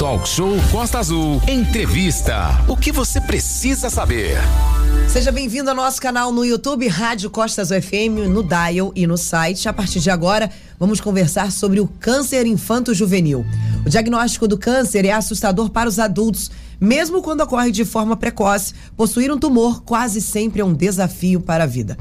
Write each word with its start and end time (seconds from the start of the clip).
Talk 0.00 0.26
Show 0.26 0.56
Costa 0.72 0.98
Azul. 0.98 1.42
Entrevista. 1.46 2.64
O 2.66 2.74
que 2.74 2.90
você 2.90 3.20
precisa 3.20 3.90
saber? 3.90 4.38
Seja 5.06 5.30
bem-vindo 5.30 5.68
ao 5.68 5.76
nosso 5.76 6.00
canal 6.00 6.32
no 6.32 6.42
YouTube, 6.42 6.88
Rádio 6.88 7.28
Costa 7.28 7.60
Azul 7.60 7.82
FM, 7.82 8.26
no 8.30 8.42
Dial 8.42 8.92
e 8.96 9.06
no 9.06 9.18
site. 9.18 9.68
A 9.68 9.74
partir 9.74 10.00
de 10.00 10.08
agora, 10.08 10.50
vamos 10.78 11.02
conversar 11.02 11.52
sobre 11.52 11.80
o 11.80 11.86
câncer 11.86 12.46
infanto-juvenil. 12.46 13.44
O 13.84 13.90
diagnóstico 13.90 14.48
do 14.48 14.56
câncer 14.56 15.04
é 15.04 15.12
assustador 15.12 15.68
para 15.68 15.86
os 15.86 15.98
adultos. 15.98 16.50
Mesmo 16.80 17.20
quando 17.20 17.42
ocorre 17.42 17.70
de 17.70 17.84
forma 17.84 18.16
precoce, 18.16 18.72
possuir 18.96 19.30
um 19.30 19.38
tumor 19.38 19.82
quase 19.82 20.22
sempre 20.22 20.62
é 20.62 20.64
um 20.64 20.72
desafio 20.72 21.42
para 21.42 21.64
a 21.64 21.66
vida. 21.66 21.98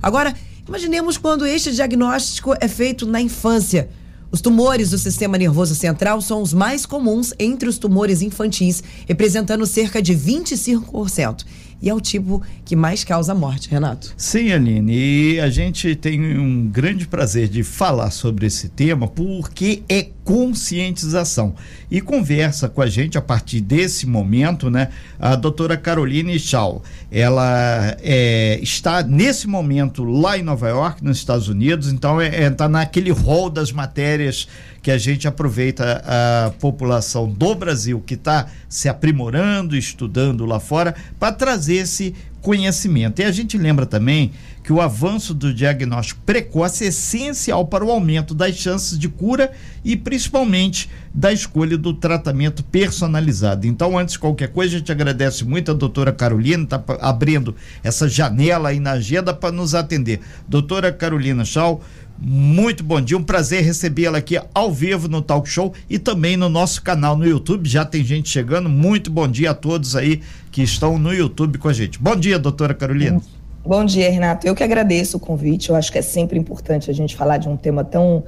Agora, 0.00 0.32
imaginemos 0.68 1.18
quando 1.18 1.44
este 1.44 1.72
diagnóstico 1.72 2.54
é 2.60 2.68
feito 2.68 3.06
na 3.06 3.20
infância. 3.20 3.90
Os 4.32 4.40
tumores 4.40 4.90
do 4.90 4.98
sistema 4.98 5.36
nervoso 5.36 5.74
central 5.74 6.20
são 6.20 6.40
os 6.40 6.54
mais 6.54 6.86
comuns 6.86 7.34
entre 7.36 7.68
os 7.68 7.78
tumores 7.78 8.22
infantis, 8.22 8.80
representando 9.06 9.66
cerca 9.66 10.00
de 10.00 10.14
25%. 10.14 11.44
E 11.82 11.88
é 11.88 11.94
o 11.94 12.00
tipo 12.00 12.42
que 12.64 12.76
mais 12.76 13.04
causa 13.04 13.34
morte, 13.34 13.70
Renato. 13.70 14.12
Sim, 14.16 14.52
Aline. 14.52 14.92
E 14.92 15.40
a 15.40 15.48
gente 15.48 15.94
tem 15.96 16.38
um 16.38 16.68
grande 16.68 17.06
prazer 17.06 17.48
de 17.48 17.62
falar 17.62 18.10
sobre 18.10 18.46
esse 18.46 18.68
tema 18.68 19.08
porque 19.08 19.82
é 19.88 20.08
conscientização. 20.22 21.54
E 21.90 22.00
conversa 22.00 22.68
com 22.68 22.82
a 22.82 22.86
gente 22.86 23.18
a 23.18 23.22
partir 23.22 23.60
desse 23.60 24.06
momento, 24.06 24.70
né? 24.70 24.88
A 25.18 25.34
doutora 25.34 25.76
Caroline 25.76 26.38
Schau. 26.38 26.82
Ela 27.10 27.96
é, 28.00 28.60
está 28.62 29.02
nesse 29.02 29.48
momento 29.48 30.04
lá 30.04 30.38
em 30.38 30.42
Nova 30.42 30.68
York, 30.68 31.02
nos 31.02 31.16
Estados 31.16 31.48
Unidos, 31.48 31.90
então 31.92 32.20
está 32.20 32.36
é, 32.36 32.44
é, 32.44 32.50
tá 32.50 32.68
naquele 32.68 33.10
rol 33.10 33.50
das 33.50 33.72
matérias 33.72 34.46
que 34.82 34.90
a 34.90 34.98
gente 34.98 35.28
aproveita 35.28 36.02
a 36.04 36.50
população 36.58 37.28
do 37.28 37.54
Brasil 37.54 38.02
que 38.04 38.14
está 38.14 38.46
se 38.68 38.88
aprimorando, 38.88 39.76
estudando 39.76 40.46
lá 40.46 40.58
fora, 40.58 40.94
para 41.18 41.32
trazer 41.32 41.76
esse 41.76 42.14
conhecimento. 42.40 43.20
E 43.20 43.24
a 43.24 43.30
gente 43.30 43.58
lembra 43.58 43.84
também 43.84 44.32
que 44.62 44.72
o 44.72 44.80
avanço 44.80 45.34
do 45.34 45.52
diagnóstico 45.52 46.20
precoce 46.24 46.84
é 46.84 46.88
essencial 46.88 47.66
para 47.66 47.84
o 47.84 47.90
aumento 47.90 48.34
das 48.34 48.56
chances 48.56 48.98
de 48.98 49.08
cura 49.08 49.52
e 49.84 49.96
principalmente 49.96 50.88
da 51.12 51.32
escolha 51.32 51.76
do 51.76 51.92
tratamento 51.92 52.62
personalizado. 52.64 53.66
Então, 53.66 53.98
antes 53.98 54.12
de 54.12 54.18
qualquer 54.18 54.48
coisa, 54.48 54.76
a 54.76 54.78
gente 54.78 54.92
agradece 54.92 55.44
muito 55.44 55.70
a 55.70 55.74
doutora 55.74 56.12
Carolina, 56.12 56.64
está 56.64 56.82
abrindo 57.00 57.54
essa 57.82 58.08
janela 58.08 58.68
aí 58.68 58.80
na 58.80 58.92
agenda 58.92 59.34
para 59.34 59.52
nos 59.52 59.74
atender. 59.74 60.20
Doutora 60.46 60.92
Carolina 60.92 61.44
Schau, 61.44 61.82
muito 62.20 62.84
bom 62.84 63.00
dia, 63.00 63.16
um 63.16 63.22
prazer 63.22 63.64
recebê-la 63.64 64.18
aqui 64.18 64.38
ao 64.54 64.70
vivo 64.70 65.08
no 65.08 65.22
Talk 65.22 65.48
Show 65.48 65.72
e 65.88 65.98
também 65.98 66.36
no 66.36 66.50
nosso 66.50 66.82
canal 66.82 67.16
no 67.16 67.26
YouTube. 67.26 67.66
Já 67.66 67.82
tem 67.82 68.04
gente 68.04 68.28
chegando. 68.28 68.68
Muito 68.68 69.10
bom 69.10 69.26
dia 69.26 69.52
a 69.52 69.54
todos 69.54 69.96
aí 69.96 70.20
que 70.52 70.62
estão 70.62 70.98
no 70.98 71.14
YouTube 71.14 71.56
com 71.56 71.68
a 71.68 71.72
gente. 71.72 71.98
Bom 71.98 72.14
dia, 72.14 72.38
doutora 72.38 72.74
Carolina. 72.74 73.22
Bom 73.64 73.84
dia, 73.84 74.10
Renato. 74.10 74.46
Eu 74.46 74.54
que 74.54 74.62
agradeço 74.62 75.16
o 75.16 75.20
convite. 75.20 75.70
Eu 75.70 75.76
acho 75.76 75.90
que 75.90 75.96
é 75.96 76.02
sempre 76.02 76.38
importante 76.38 76.90
a 76.90 76.94
gente 76.94 77.16
falar 77.16 77.38
de 77.38 77.48
um 77.48 77.56
tema 77.56 77.82
tão 77.82 78.22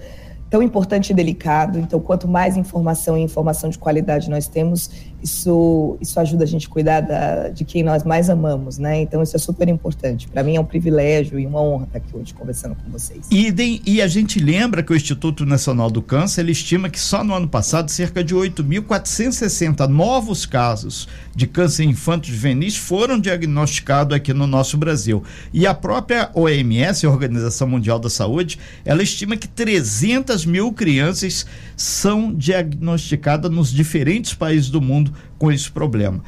tão 0.48 0.62
importante 0.62 1.10
e 1.10 1.14
delicado. 1.14 1.78
Então, 1.78 1.98
quanto 1.98 2.28
mais 2.28 2.58
informação 2.58 3.16
e 3.16 3.22
informação 3.22 3.70
de 3.70 3.78
qualidade 3.78 4.28
nós 4.28 4.46
temos, 4.46 4.90
isso, 5.22 5.96
isso 6.00 6.18
ajuda 6.18 6.44
a 6.44 6.46
gente 6.46 6.66
a 6.66 6.70
cuidar 6.70 7.00
da, 7.00 7.48
de 7.48 7.64
quem 7.64 7.82
nós 7.82 8.04
mais 8.04 8.28
amamos, 8.28 8.78
né? 8.78 9.00
Então, 9.00 9.22
isso 9.22 9.36
é 9.36 9.38
super 9.38 9.68
importante. 9.68 10.28
Para 10.28 10.42
mim 10.42 10.56
é 10.56 10.60
um 10.60 10.64
privilégio 10.64 11.38
e 11.38 11.46
uma 11.46 11.60
honra 11.60 11.84
estar 11.84 11.98
aqui 11.98 12.16
hoje 12.16 12.34
conversando 12.34 12.74
com 12.74 12.90
vocês. 12.90 13.26
E, 13.30 13.82
e 13.86 14.02
a 14.02 14.06
gente 14.06 14.38
lembra 14.38 14.82
que 14.82 14.92
o 14.92 14.96
Instituto 14.96 15.46
Nacional 15.46 15.90
do 15.90 16.02
Câncer 16.02 16.42
ele 16.42 16.52
estima 16.52 16.88
que 16.88 16.98
só 16.98 17.22
no 17.22 17.34
ano 17.34 17.48
passado 17.48 17.90
cerca 17.90 18.22
de 18.22 18.34
8.460 18.34 19.86
novos 19.86 20.44
casos 20.44 21.08
de 21.34 21.46
câncer 21.46 21.84
infanto-juvenis 21.84 22.76
foram 22.76 23.18
diagnosticados 23.18 24.14
aqui 24.14 24.32
no 24.32 24.46
nosso 24.46 24.76
Brasil. 24.76 25.22
E 25.52 25.66
a 25.66 25.74
própria 25.74 26.30
OMS, 26.34 27.06
a 27.06 27.10
Organização 27.10 27.68
Mundial 27.68 27.98
da 27.98 28.10
Saúde, 28.10 28.58
ela 28.84 29.02
estima 29.02 29.36
que 29.36 29.48
300 29.48 30.44
mil 30.44 30.72
crianças 30.72 31.46
são 31.76 32.32
diagnosticadas 32.32 33.50
nos 33.50 33.70
diferentes 33.70 34.34
países 34.34 34.70
do 34.70 34.80
mundo 34.80 35.11
com 35.38 35.50
esse 35.50 35.70
problema. 35.70 36.22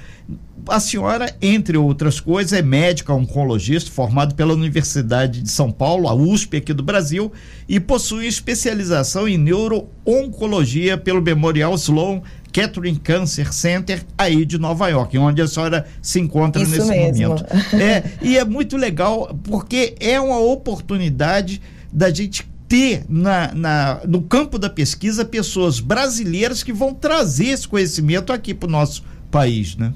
A 0.69 0.81
senhora, 0.81 1.35
entre 1.43 1.77
outras 1.77 2.21
coisas, 2.21 2.53
é 2.53 2.63
médica 2.63 3.13
oncologista 3.13 3.91
formada 3.91 4.35
pela 4.35 4.55
Universidade 4.55 5.43
de 5.43 5.51
São 5.51 5.71
Paulo, 5.71 6.09
a 6.09 6.15
USP 6.15 6.57
aqui 6.57 6.73
do 6.73 6.83
Brasil, 6.83 7.31
e 7.69 7.79
possui 7.79 8.27
especialização 8.27 9.29
em 9.29 9.37
neuro-oncologia 9.37 10.97
pelo 10.97 11.21
Memorial 11.21 11.75
Sloan 11.75 12.23
Kettering 12.51 12.95
Cancer 12.95 13.53
Center 13.53 14.05
aí 14.17 14.45
de 14.45 14.59
Nova 14.59 14.89
York, 14.89 15.19
onde 15.19 15.43
a 15.43 15.47
senhora 15.49 15.85
se 16.01 16.21
encontra 16.21 16.63
Isso 16.63 16.71
nesse 16.71 16.89
mesmo. 16.89 17.29
momento. 17.29 17.45
É, 17.75 18.05
e 18.23 18.39
é 18.39 18.45
muito 18.45 18.77
legal 18.77 19.37
porque 19.43 19.97
é 19.99 20.21
uma 20.21 20.39
oportunidade 20.39 21.61
da 21.93 22.11
gente 22.11 22.47
ter 22.69 23.05
na, 23.09 23.53
na, 23.55 24.01
no 24.07 24.23
campo 24.23 24.59
da 24.59 24.71
pesquisa 24.71 25.25
pessoas 25.25 25.81
brasileiras 25.81 26.63
que 26.63 26.73
vão 26.73 26.95
trazer 26.95 27.47
esse 27.47 27.69
conhecimento 27.69 28.33
aqui 28.33 28.55
para 28.55 28.69
o 28.69 28.71
nosso 28.71 29.05
país, 29.31 29.77
né? 29.77 29.93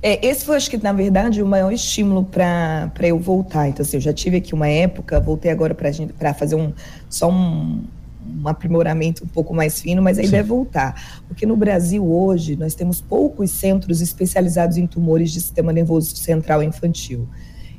É, 0.00 0.24
esse 0.26 0.44
foi, 0.44 0.56
acho 0.56 0.70
que, 0.70 0.76
na 0.76 0.92
verdade, 0.92 1.42
o 1.42 1.46
maior 1.46 1.72
estímulo 1.72 2.24
para 2.24 2.90
eu 3.02 3.18
voltar. 3.18 3.68
Então, 3.68 3.82
assim, 3.82 3.96
eu 3.96 4.00
já 4.00 4.12
tive 4.12 4.36
aqui 4.36 4.54
uma 4.54 4.68
época, 4.68 5.18
voltei 5.18 5.50
agora 5.50 5.74
para 5.74 6.34
fazer 6.34 6.54
um, 6.54 6.72
só 7.08 7.28
um, 7.28 7.82
um 8.28 8.46
aprimoramento 8.46 9.24
um 9.24 9.26
pouco 9.26 9.52
mais 9.52 9.80
fino, 9.80 10.00
mas 10.00 10.18
a 10.18 10.22
ideia 10.22 10.40
é 10.40 10.44
voltar. 10.44 11.20
Porque 11.26 11.44
no 11.44 11.56
Brasil 11.56 12.06
hoje 12.06 12.54
nós 12.54 12.74
temos 12.74 13.00
poucos 13.00 13.50
centros 13.50 14.00
especializados 14.00 14.76
em 14.76 14.86
tumores 14.86 15.32
de 15.32 15.40
sistema 15.40 15.72
nervoso 15.72 16.14
central 16.16 16.62
infantil. 16.62 17.28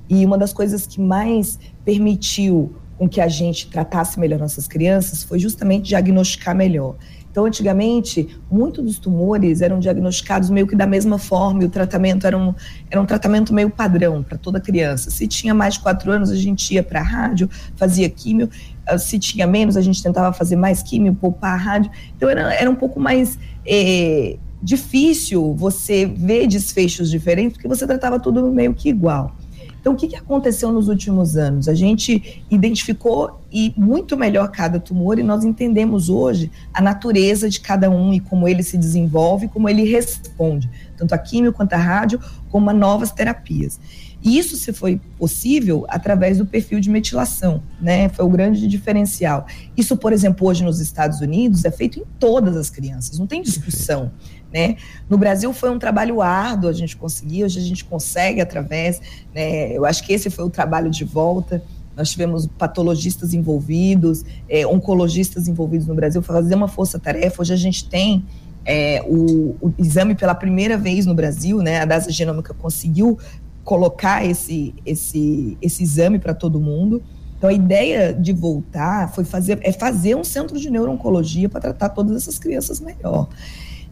E 0.10 0.26
uma 0.26 0.38
das 0.38 0.52
coisas 0.52 0.86
que 0.86 1.00
mais 1.00 1.58
permitiu 1.86 2.74
com 3.00 3.08
que 3.08 3.22
a 3.22 3.30
gente 3.30 3.70
tratasse 3.70 4.20
melhor 4.20 4.38
nossas 4.38 4.68
crianças 4.68 5.24
foi 5.24 5.40
justamente 5.40 5.88
diagnosticar 5.88 6.54
melhor. 6.54 6.98
Então, 7.32 7.46
antigamente, 7.46 8.28
muitos 8.52 8.84
dos 8.84 9.00
tumores 9.00 9.62
eram 9.62 9.80
diagnosticados 9.80 10.50
meio 10.50 10.68
que 10.68 10.76
da 10.76 10.86
mesma 10.86 11.18
forma, 11.18 11.64
e 11.64 11.66
o 11.66 11.70
tratamento 11.70 12.28
era 12.28 12.38
um, 12.38 12.54
era 12.92 13.00
um 13.00 13.06
tratamento 13.06 13.54
meio 13.54 13.70
padrão 13.70 14.22
para 14.22 14.38
toda 14.38 14.60
criança. 14.60 15.10
Se 15.10 15.28
tinha 15.28 15.54
mais 15.54 15.76
de 15.76 15.80
quatro 15.80 16.12
anos, 16.12 16.30
a 16.30 16.36
gente 16.36 16.74
ia 16.74 16.84
para 16.84 17.00
a 17.00 17.04
rádio, 17.04 17.50
fazia 17.78 18.10
químio, 18.10 18.50
ah, 18.86 18.98
se 18.98 19.18
tinha 19.18 19.48
menos, 19.48 19.78
a 19.78 19.82
gente 19.82 20.04
tentava 20.04 20.34
fazer 20.34 20.58
mais 20.58 20.84
químio, 20.84 21.16
poupar 21.16 21.54
a 21.54 21.58
rádio. 21.58 21.90
Então, 22.18 22.28
era, 22.30 22.54
era 22.54 22.70
um 22.70 22.76
pouco 22.76 23.00
mais. 23.00 23.40
É, 23.66 24.38
difícil 24.62 25.56
você 25.56 26.06
ver 26.06 26.46
desfechos 26.46 27.10
diferentes, 27.10 27.54
porque 27.54 27.68
você 27.68 27.88
tratava 27.88 28.20
tudo 28.20 28.52
meio 28.52 28.74
que 28.74 28.90
igual. 28.90 29.34
Então, 29.80 29.94
o 29.94 29.96
que, 29.96 30.08
que 30.08 30.16
aconteceu 30.16 30.72
nos 30.72 30.88
últimos 30.88 31.38
anos? 31.38 31.68
A 31.68 31.74
gente 31.74 32.44
identificou 32.50 33.40
e 33.52 33.74
muito 33.76 34.18
melhor 34.18 34.50
cada 34.50 34.80
tumor 34.80 35.18
e 35.20 35.24
nós 35.24 35.44
entendemos 35.44 36.10
hoje 36.10 36.52
a 36.74 36.82
natureza 36.82 37.50
de 37.50 37.60
cada 37.60 37.90
um 37.90 38.14
e 38.14 38.20
como 38.20 38.48
ele 38.48 38.62
se 38.62 38.78
desenvolve, 38.78 39.48
como 39.48 39.68
ele 39.70 39.84
responde, 39.84 40.70
tanto 40.98 41.14
a 41.14 41.18
químio 41.18 41.54
quanto 41.54 41.74
a 41.74 41.78
rádio, 41.78 42.20
como 42.50 42.70
a 42.70 42.74
novas 42.74 43.12
terapias. 43.12 43.80
E 44.22 44.38
isso 44.38 44.58
se 44.58 44.74
foi 44.74 45.00
possível 45.18 45.86
através 45.88 46.38
do 46.38 46.46
perfil 46.46 46.80
de 46.82 46.90
metilação, 46.90 47.64
né? 47.80 48.10
Foi 48.10 48.26
o 48.26 48.30
grande 48.30 48.68
diferencial. 48.68 49.48
Isso, 49.78 49.96
por 49.96 50.12
exemplo, 50.12 50.46
hoje 50.46 50.64
nos 50.64 50.82
Estados 50.82 51.22
Unidos 51.22 51.64
é 51.64 51.72
feito 51.72 52.00
em 52.00 52.04
todas 52.20 52.58
as 52.58 52.70
crianças, 52.70 53.18
não 53.18 53.26
tem 53.26 53.42
discussão. 53.42 54.12
Né? 54.54 54.78
No 55.08 55.18
Brasil 55.18 55.54
foi 55.54 55.70
um 55.70 55.78
trabalho 55.78 56.22
árduo 56.22 56.70
a 56.70 56.74
gente 56.74 56.98
conseguiu, 56.98 57.46
hoje 57.46 57.60
a 57.60 57.62
gente 57.62 57.86
consegue 57.86 58.42
através, 58.42 59.00
né? 59.34 59.72
eu 59.78 59.86
acho 59.86 60.04
que 60.04 60.12
esse 60.12 60.30
foi 60.30 60.44
o 60.46 60.50
trabalho 60.50 60.90
de 60.90 61.04
volta. 61.04 61.64
Nós 61.96 62.10
tivemos 62.10 62.48
patologistas 62.48 63.34
envolvidos, 63.34 64.24
é, 64.48 64.66
oncologistas 64.66 65.48
envolvidos 65.48 65.86
no 65.86 65.94
Brasil, 65.94 66.22
fazer 66.22 66.56
uma 66.56 66.68
força-tarefa. 66.68 67.42
Hoje 67.42 67.54
a 67.54 67.58
gente 67.58 67.90
tem 67.90 68.26
é, 68.66 69.04
o, 69.06 69.56
o, 69.60 69.74
exame 69.78 70.16
pela 70.16 70.34
primeira 70.34 70.78
vez 70.78 71.06
no 71.06 71.14
Brasil, 71.14 71.58
né? 71.58 71.82
A 71.82 71.86
DASA 71.86 72.12
Genômica 72.12 72.54
conseguiu 72.54 73.20
colocar 73.64 74.26
esse, 74.26 74.74
esse, 74.86 75.58
esse 75.62 75.84
exame 75.84 76.20
para 76.20 76.34
todo 76.34 76.60
mundo. 76.60 77.04
Então 77.38 77.50
a 77.50 77.54
ideia 77.54 78.14
de 78.14 78.34
voltar 78.34 79.12
foi 79.14 79.24
fazer 79.24 79.60
é 79.62 79.72
fazer 79.72 80.16
um 80.16 80.24
centro 80.24 80.60
de 80.60 80.70
neurooncologia 80.70 81.50
para 81.50 81.62
tratar 81.62 81.90
todas 81.90 82.16
essas 82.16 82.38
crianças 82.38 82.80
melhor. 82.80 83.28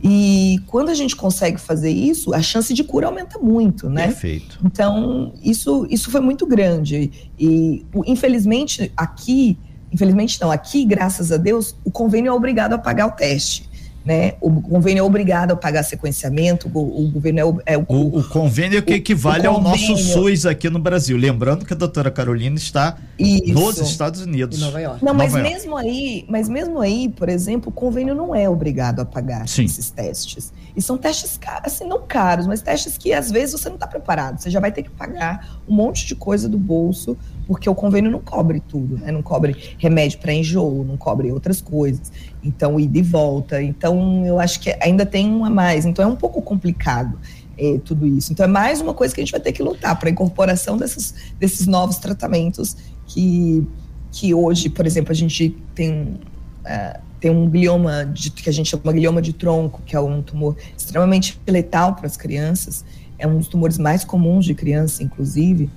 E 0.04 0.60
quando 0.68 0.90
a 0.90 0.94
gente 0.94 1.16
consegue 1.16 1.60
fazer 1.60 1.90
isso, 1.90 2.34
a 2.34 2.42
chance 2.42 2.74
de 2.74 2.84
cura 2.84 3.08
aumenta 3.08 3.40
muito, 3.40 3.90
né? 3.90 4.08
Perfeito. 4.08 4.60
Então, 4.64 5.34
isso, 5.44 5.88
isso 5.90 6.12
foi 6.12 6.22
muito 6.22 6.46
grande. 6.46 7.12
E, 7.40 7.86
infelizmente, 8.06 8.92
aqui, 8.96 9.58
infelizmente 9.92 10.40
não, 10.40 10.52
aqui, 10.52 10.86
graças 10.86 11.32
a 11.32 11.38
Deus, 11.38 11.76
o 11.84 11.90
convênio 11.90 12.30
é 12.30 12.34
obrigado 12.34 12.74
a 12.74 12.78
pagar 12.78 13.08
o 13.08 13.12
teste. 13.12 13.68
Né? 14.08 14.36
O 14.40 14.62
convênio 14.62 15.02
é 15.02 15.04
obrigado 15.04 15.52
a 15.52 15.56
pagar 15.58 15.84
sequenciamento, 15.84 16.72
o, 16.74 17.08
o 17.08 17.12
governo 17.12 17.62
é, 17.66 17.74
é 17.74 17.78
o, 17.78 17.86
o, 17.90 18.20
o, 18.20 18.30
convênio 18.30 18.82
que 18.82 18.94
equivale 18.94 19.46
ao 19.46 19.60
nosso 19.60 19.98
SUS 19.98 20.46
aqui 20.46 20.70
no 20.70 20.80
Brasil. 20.80 21.18
Lembrando 21.18 21.66
que 21.66 21.74
a 21.74 21.76
doutora 21.76 22.10
Carolina 22.10 22.56
está 22.56 22.96
Isso. 23.20 23.54
nos 23.54 23.78
Estados 23.80 24.22
Unidos. 24.22 24.60
Em 24.60 24.62
Nova 24.62 24.80
York. 24.80 25.04
Não, 25.04 25.14
mas 25.14 25.34
Nova 25.34 25.44
mesmo 25.44 25.72
York. 25.72 25.90
aí, 25.90 26.26
mas 26.30 26.48
mesmo 26.48 26.80
aí, 26.80 27.10
por 27.10 27.28
exemplo, 27.28 27.68
o 27.68 27.72
convênio 27.74 28.16
não 28.16 28.34
é 28.34 28.50
obrigado 28.50 29.02
a 29.02 29.06
pagar 29.06 29.46
Sim. 29.46 29.66
esses 29.66 29.90
testes. 29.90 30.54
E 30.74 30.82
são 30.82 30.98
testes 30.98 31.38
caros, 31.38 31.74
assim, 31.74 31.86
não 31.86 32.02
caros, 32.08 32.48
mas 32.48 32.62
testes 32.62 32.98
que 32.98 33.12
às 33.12 33.30
vezes 33.30 33.60
você 33.60 33.68
não 33.68 33.76
está 33.76 33.88
preparado. 33.88 34.40
Você 34.40 34.50
já 34.50 34.62
vai 34.62 34.72
ter 34.72 34.84
que 34.84 34.90
pagar 34.90 35.60
um 35.68 35.76
monte 35.76 36.08
de 36.08 36.16
coisa 36.16 36.48
do 36.48 36.58
bolso 36.58 37.18
porque 37.48 37.70
o 37.70 37.74
convênio 37.74 38.12
não 38.12 38.20
cobre 38.20 38.60
tudo, 38.60 38.98
né? 38.98 39.12
Não 39.12 39.24
cobre 39.24 39.56
remédio 39.78 40.20
para 40.20 40.34
enjoo, 40.34 40.84
não 40.84 40.98
cobre 40.98 41.32
outras 41.32 41.62
coisas. 41.62 42.12
Então, 42.48 42.80
ida 42.80 42.98
e 42.98 43.02
volta. 43.02 43.62
Então, 43.62 44.26
eu 44.26 44.40
acho 44.40 44.60
que 44.60 44.76
ainda 44.82 45.06
tem 45.06 45.30
um 45.30 45.44
a 45.44 45.50
mais. 45.50 45.86
Então, 45.86 46.04
é 46.04 46.08
um 46.08 46.16
pouco 46.16 46.42
complicado 46.42 47.20
é, 47.58 47.80
tudo 47.84 48.08
isso. 48.08 48.32
Então, 48.32 48.46
é 48.46 48.48
mais 48.48 48.80
uma 48.82 48.94
coisa 48.94 49.14
que 49.14 49.22
a 49.22 49.24
gente 49.24 49.32
vai 49.32 49.42
ter 49.42 49.52
que 49.52 49.62
lutar 49.62 49.98
para 50.00 50.10
a 50.10 50.12
incorporação 50.12 50.78
desses, 50.78 51.14
desses 51.40 51.68
novos 51.68 51.98
tratamentos 51.98 52.78
que, 53.06 53.68
que 54.12 54.34
hoje, 54.34 54.70
por 54.70 54.86
exemplo, 54.86 55.12
a 55.12 55.16
gente 55.16 55.56
tem. 55.76 56.20
Uh, 56.66 57.08
tem 57.20 57.32
um 57.32 57.50
glioma 57.50 58.06
de, 58.06 58.30
que 58.30 58.48
a 58.48 58.54
gente 58.54 58.70
chama 58.70 58.94
glioma 58.94 59.22
de 59.22 59.34
tronco, 59.34 59.82
que 59.84 59.96
é 59.96 60.00
um 60.00 60.22
tumor 60.22 60.56
extremamente 60.78 61.40
letal 61.48 61.96
para 61.96 62.06
as 62.06 62.16
crianças, 62.16 62.86
é 63.18 63.26
um 63.26 63.40
dos 63.40 63.48
tumores 63.48 63.80
mais 63.80 64.06
comuns 64.06 64.46
de 64.46 64.54
criança, 64.54 65.02
inclusive, 65.02 65.68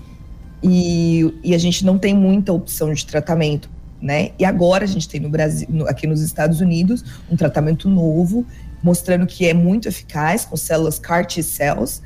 e, 0.62 1.34
e 1.42 1.54
a 1.54 1.58
gente 1.58 1.84
não 1.84 1.98
tem 1.98 2.14
muita 2.14 2.52
opção 2.52 2.92
de 2.92 3.06
tratamento, 3.06 3.70
né? 4.00 4.30
E 4.38 4.44
agora 4.44 4.84
a 4.84 4.86
gente 4.86 5.08
tem 5.08 5.20
no 5.20 5.28
Brasil, 5.28 5.66
no, 5.70 5.86
aqui 5.86 6.06
nos 6.06 6.22
Estados 6.22 6.60
Unidos, 6.60 7.04
um 7.30 7.36
tratamento 7.36 7.88
novo, 7.88 8.46
mostrando 8.82 9.26
que 9.26 9.46
é 9.46 9.54
muito 9.54 9.88
eficaz 9.88 10.44
com 10.44 10.56
células 10.56 10.98
CAR 10.98 11.26
T 11.26 11.42
cells. 11.42 12.02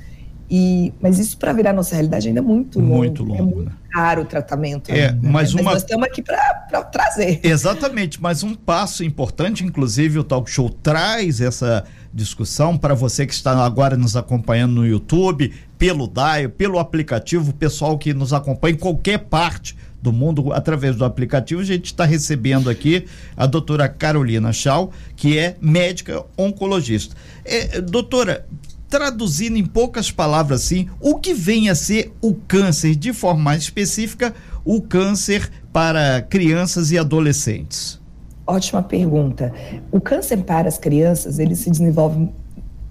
E, 0.50 0.92
mas 1.00 1.18
isso 1.18 1.38
para 1.38 1.52
virar 1.54 1.72
nossa 1.72 1.94
realidade 1.94 2.28
ainda 2.28 2.40
é 2.40 2.42
muito 2.42 2.78
longo. 2.78 2.96
Muito 2.96 3.24
longo. 3.24 3.36
É 3.36 3.42
muito 3.42 3.70
né? 3.70 3.76
caro 3.90 4.22
o 4.22 4.24
tratamento. 4.24 4.90
É, 4.90 5.08
ainda, 5.08 5.30
mas, 5.30 5.54
né? 5.54 5.60
uma... 5.60 5.70
mas 5.70 5.74
nós 5.74 5.82
estamos 5.82 6.06
aqui 6.06 6.22
para 6.22 6.82
trazer. 6.92 7.40
Exatamente, 7.42 8.20
mas 8.20 8.42
um 8.42 8.54
passo 8.54 9.02
importante, 9.02 9.64
inclusive 9.64 10.18
o 10.18 10.24
Talk 10.24 10.50
Show 10.50 10.68
traz 10.68 11.40
essa 11.40 11.84
discussão 12.12 12.76
para 12.76 12.94
você 12.94 13.26
que 13.26 13.32
está 13.32 13.64
agora 13.64 13.96
nos 13.96 14.16
acompanhando 14.16 14.74
no 14.74 14.86
YouTube, 14.86 15.52
pelo 15.78 16.06
DAI, 16.06 16.48
pelo 16.48 16.78
aplicativo, 16.78 17.52
pessoal 17.54 17.96
que 17.96 18.12
nos 18.12 18.32
acompanha 18.32 18.74
em 18.74 18.78
qualquer 18.78 19.18
parte 19.18 19.74
do 20.04 20.12
mundo 20.12 20.52
através 20.52 20.94
do 20.94 21.04
aplicativo. 21.04 21.62
A 21.62 21.64
gente 21.64 21.86
está 21.86 22.04
recebendo 22.04 22.68
aqui 22.68 23.06
a 23.34 23.46
doutora 23.46 23.88
Carolina 23.88 24.52
Chau, 24.52 24.92
que 25.16 25.38
é 25.38 25.56
médica 25.62 26.22
oncologista. 26.36 27.16
É, 27.42 27.80
doutora, 27.80 28.46
traduzindo 28.90 29.56
em 29.56 29.64
poucas 29.64 30.10
palavras 30.10 30.62
assim, 30.62 30.90
o 31.00 31.18
que 31.18 31.32
vem 31.32 31.70
a 31.70 31.74
ser 31.74 32.12
o 32.20 32.34
câncer 32.34 32.94
de 32.94 33.14
forma 33.14 33.42
mais 33.42 33.62
específica, 33.62 34.34
o 34.62 34.82
câncer 34.82 35.50
para 35.72 36.20
crianças 36.20 36.90
e 36.90 36.98
adolescentes? 36.98 37.98
Ótima 38.46 38.82
pergunta. 38.82 39.54
O 39.90 40.02
câncer 40.02 40.36
para 40.42 40.68
as 40.68 40.76
crianças, 40.76 41.38
ele 41.38 41.56
se 41.56 41.70
desenvolve 41.70 42.28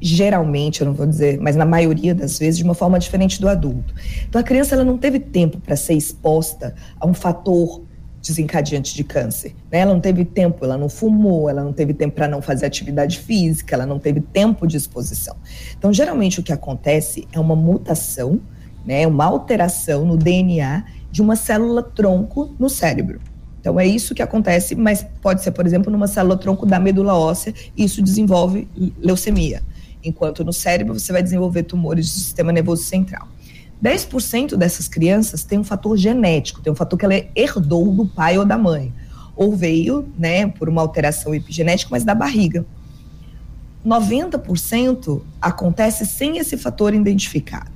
geralmente, 0.03 0.81
eu 0.81 0.87
não 0.87 0.93
vou 0.93 1.07
dizer, 1.07 1.39
mas 1.39 1.55
na 1.55 1.65
maioria 1.65 2.13
das 2.13 2.37
vezes, 2.37 2.57
de 2.57 2.63
uma 2.63 2.73
forma 2.73 2.99
diferente 2.99 3.39
do 3.39 3.47
adulto. 3.47 3.93
Então, 4.27 4.39
a 4.39 4.43
criança 4.43 4.75
ela 4.75 4.83
não 4.83 4.97
teve 4.97 5.17
tempo 5.17 5.59
para 5.59 5.77
ser 5.77 5.93
exposta 5.93 6.75
a 6.99 7.07
um 7.07 7.13
fator 7.13 7.81
desencadeante 8.21 8.95
de 8.95 9.03
câncer. 9.03 9.55
Né? 9.71 9.79
Ela 9.79 9.93
não 9.93 10.01
teve 10.01 10.25
tempo, 10.25 10.65
ela 10.65 10.77
não 10.77 10.89
fumou, 10.89 11.49
ela 11.49 11.63
não 11.63 11.71
teve 11.71 11.93
tempo 11.93 12.15
para 12.15 12.27
não 12.27 12.41
fazer 12.41 12.65
atividade 12.65 13.19
física, 13.19 13.75
ela 13.75 13.85
não 13.85 13.97
teve 13.97 14.19
tempo 14.19 14.67
de 14.67 14.75
exposição. 14.75 15.37
Então, 15.77 15.93
geralmente, 15.93 16.41
o 16.41 16.43
que 16.43 16.51
acontece 16.51 17.25
é 17.31 17.39
uma 17.39 17.55
mutação, 17.55 18.41
né, 18.85 19.07
uma 19.07 19.23
alteração 19.23 20.05
no 20.05 20.17
DNA 20.17 20.83
de 21.09 21.21
uma 21.21 21.37
célula 21.37 21.81
tronco 21.81 22.53
no 22.59 22.69
cérebro. 22.69 23.21
Então 23.63 23.79
é 23.79 23.87
isso 23.87 24.13
que 24.13 24.21
acontece, 24.21 24.75
mas 24.75 25.05
pode 25.21 25.41
ser, 25.41 25.51
por 25.51 25.65
exemplo, 25.65 25.89
numa 25.89 26.05
célula 26.05 26.35
tronco 26.35 26.65
da 26.65 26.81
medula 26.81 27.13
óssea, 27.13 27.53
isso 27.77 28.01
desenvolve 28.01 28.67
leucemia. 28.99 29.63
Enquanto 30.03 30.43
no 30.43 30.51
cérebro 30.51 30.93
você 30.93 31.11
vai 31.11 31.23
desenvolver 31.23 31.63
tumores 31.63 32.11
do 32.11 32.19
sistema 32.19 32.51
nervoso 32.51 32.83
central. 32.83 33.27
10% 33.83 34.55
dessas 34.55 34.87
crianças 34.87 35.43
tem 35.43 35.59
um 35.59 35.63
fator 35.63 35.97
genético, 35.97 36.61
tem 36.61 36.71
um 36.71 36.75
fator 36.75 36.97
que 36.97 37.05
ela 37.05 37.15
herdou 37.35 37.93
do 37.93 38.05
pai 38.05 38.37
ou 38.37 38.45
da 38.45 38.57
mãe, 38.57 38.93
ou 39.35 39.55
veio, 39.55 40.07
né, 40.17 40.47
por 40.47 40.69
uma 40.69 40.81
alteração 40.81 41.35
epigenética, 41.35 41.89
mas 41.91 42.03
da 42.03 42.15
barriga. 42.15 42.65
90% 43.85 45.21
acontece 45.41 46.05
sem 46.05 46.37
esse 46.37 46.57
fator 46.57 46.93
identificado. 46.93 47.73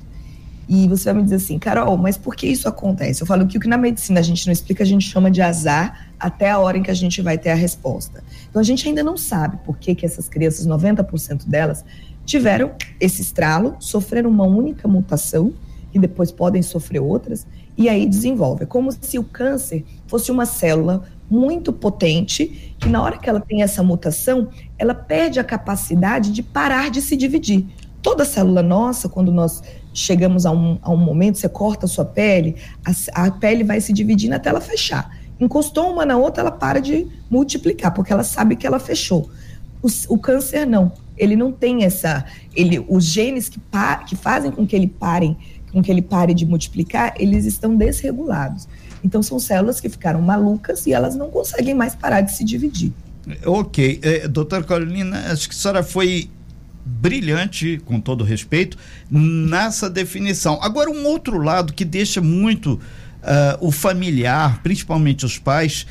E 0.70 0.88
você 0.88 1.06
vai 1.06 1.14
me 1.16 1.24
dizer 1.24 1.36
assim, 1.36 1.58
Carol, 1.58 1.96
mas 1.96 2.18
por 2.18 2.36
que 2.36 2.46
isso 2.46 2.68
acontece? 2.68 3.22
Eu 3.22 3.28
falo 3.28 3.48
que 3.48 3.58
o 3.58 3.60
que 3.60 3.70
na 3.70 3.78
medicina 3.78 4.20
a 4.20 4.24
gente 4.24 4.46
não 4.46 4.52
explica, 4.52 4.84
a 4.84 4.86
gente 4.86 5.10
chama 5.10 5.32
de 5.32 5.42
azar 5.42 6.10
até 6.20 6.50
a 6.50 6.60
hora 6.60 6.78
em 6.78 6.84
que 6.84 6.92
a 6.92 6.94
gente 6.94 7.22
vai 7.22 7.38
ter 7.38 7.52
a 7.52 7.56
resposta. 7.56 8.22
Então 8.50 8.60
a 8.60 8.64
gente 8.64 8.88
ainda 8.88 9.02
não 9.02 9.16
sabe 9.16 9.58
por 9.66 9.78
que, 9.78 9.96
que 9.96 10.06
essas 10.06 10.28
crianças, 10.28 10.68
90% 10.68 11.48
delas, 11.48 11.86
tiveram 12.28 12.74
esse 13.00 13.22
estralo, 13.22 13.78
sofreram 13.80 14.30
uma 14.30 14.44
única 14.44 14.88
mutação, 14.88 15.54
e 15.94 15.98
depois 15.98 16.30
podem 16.30 16.62
sofrer 16.62 17.00
outras, 17.00 17.48
e 17.78 17.88
aí 17.88 18.06
desenvolve. 18.06 18.64
É 18.64 18.66
como 18.66 18.92
se 18.92 19.18
o 19.18 19.24
câncer 19.24 19.86
fosse 20.06 20.30
uma 20.30 20.46
célula 20.46 21.04
muito 21.30 21.72
potente, 21.72 22.76
que 22.78 22.90
na 22.90 23.02
hora 23.02 23.18
que 23.18 23.30
ela 23.30 23.40
tem 23.40 23.64
essa 23.64 23.82
mutação, 23.82 24.50
ela 24.78 24.94
perde 24.94 25.40
a 25.40 25.44
capacidade 25.44 26.32
de 26.32 26.44
parar 26.44 26.92
de 26.92 27.02
se 27.02 27.16
dividir. 27.16 27.66
Toda 28.02 28.26
célula 28.26 28.62
nossa, 28.62 29.08
quando 29.08 29.32
nós 29.32 29.64
chegamos 29.94 30.46
a 30.46 30.52
um, 30.52 30.78
a 30.82 30.92
um 30.92 30.98
momento, 30.98 31.38
você 31.38 31.48
corta 31.50 31.86
a 31.86 31.90
sua 31.90 32.06
pele, 32.06 32.58
a, 32.86 33.26
a 33.26 33.32
pele 33.32 33.64
vai 33.64 33.80
se 33.80 33.94
dividindo 33.94 34.36
até 34.36 34.50
ela 34.50 34.62
fechar. 34.62 35.18
Encostou 35.40 35.92
uma 35.92 36.06
na 36.06 36.18
outra, 36.18 36.42
ela 36.42 36.52
para 36.52 36.82
de 36.82 37.08
multiplicar, 37.30 37.94
porque 37.94 38.12
ela 38.12 38.24
sabe 38.24 38.58
que 38.58 38.68
ela 38.68 38.80
fechou. 38.80 39.30
O, 39.82 39.88
o 40.10 40.18
câncer 40.18 40.66
não. 40.66 40.92
Ele 41.18 41.36
não 41.36 41.52
tem 41.52 41.84
essa. 41.84 42.25
Ele, 42.56 42.84
os 42.88 43.06
genes 43.06 43.50
que, 43.50 43.60
pa, 43.60 43.98
que 43.98 44.16
fazem 44.16 44.52
com 44.52 44.66
que 44.66 44.75
ele 44.75 44.88
parem, 44.88 45.38
com 45.72 45.81
que 45.81 45.92
ele 45.92 46.02
pare 46.02 46.34
de 46.34 46.46
multiplicar, 46.46 47.14
eles 47.18 47.46
estão 47.46 47.75
desregulados. 47.75 48.68
Então 49.04 49.22
são 49.22 49.40
células 49.40 49.80
que 49.80 49.90
ficaram 49.90 50.22
malucas 50.22 50.86
e 50.86 50.94
elas 50.94 51.16
não 51.16 51.30
conseguem 51.30 51.74
mais 51.74 51.96
parar 51.96 52.22
de 52.22 52.34
se 52.34 52.44
dividir. 52.44 52.92
Ok. 53.46 54.00
É, 54.02 54.28
doutora 54.28 54.64
Carolina, 54.64 55.31
acho 55.31 55.50
que 55.50 55.56
a 55.56 55.58
senhora 55.58 55.84
foi 55.84 56.30
brilhante, 56.86 57.81
com 57.86 58.00
todo 58.00 58.24
respeito, 58.24 58.78
nessa 59.12 59.90
definição. 59.90 60.58
Agora, 60.62 60.90
um 60.90 61.06
outro 61.06 61.38
lado 61.38 61.74
que 61.74 61.84
deixa 61.84 62.22
muito 62.22 62.74
uh, 62.74 63.58
o 63.60 63.72
familiar, 63.72 64.62
principalmente 64.64 65.25
os 65.25 65.38
pais, 65.38 65.86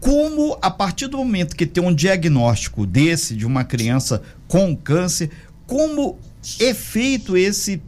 como 0.00 0.56
a 0.62 0.70
partir 0.70 1.08
do 1.08 1.18
momento 1.18 1.56
que 1.56 1.66
tem 1.66 1.82
um 1.82 1.94
diagnóstico 1.94 2.86
desse 2.86 3.34
de 3.34 3.46
uma 3.46 3.64
criança 3.64 4.22
com 4.46 4.76
câncer, 4.76 5.30
como 5.66 6.18
é 6.60 6.72
feito 6.72 7.36
esse 7.36 7.82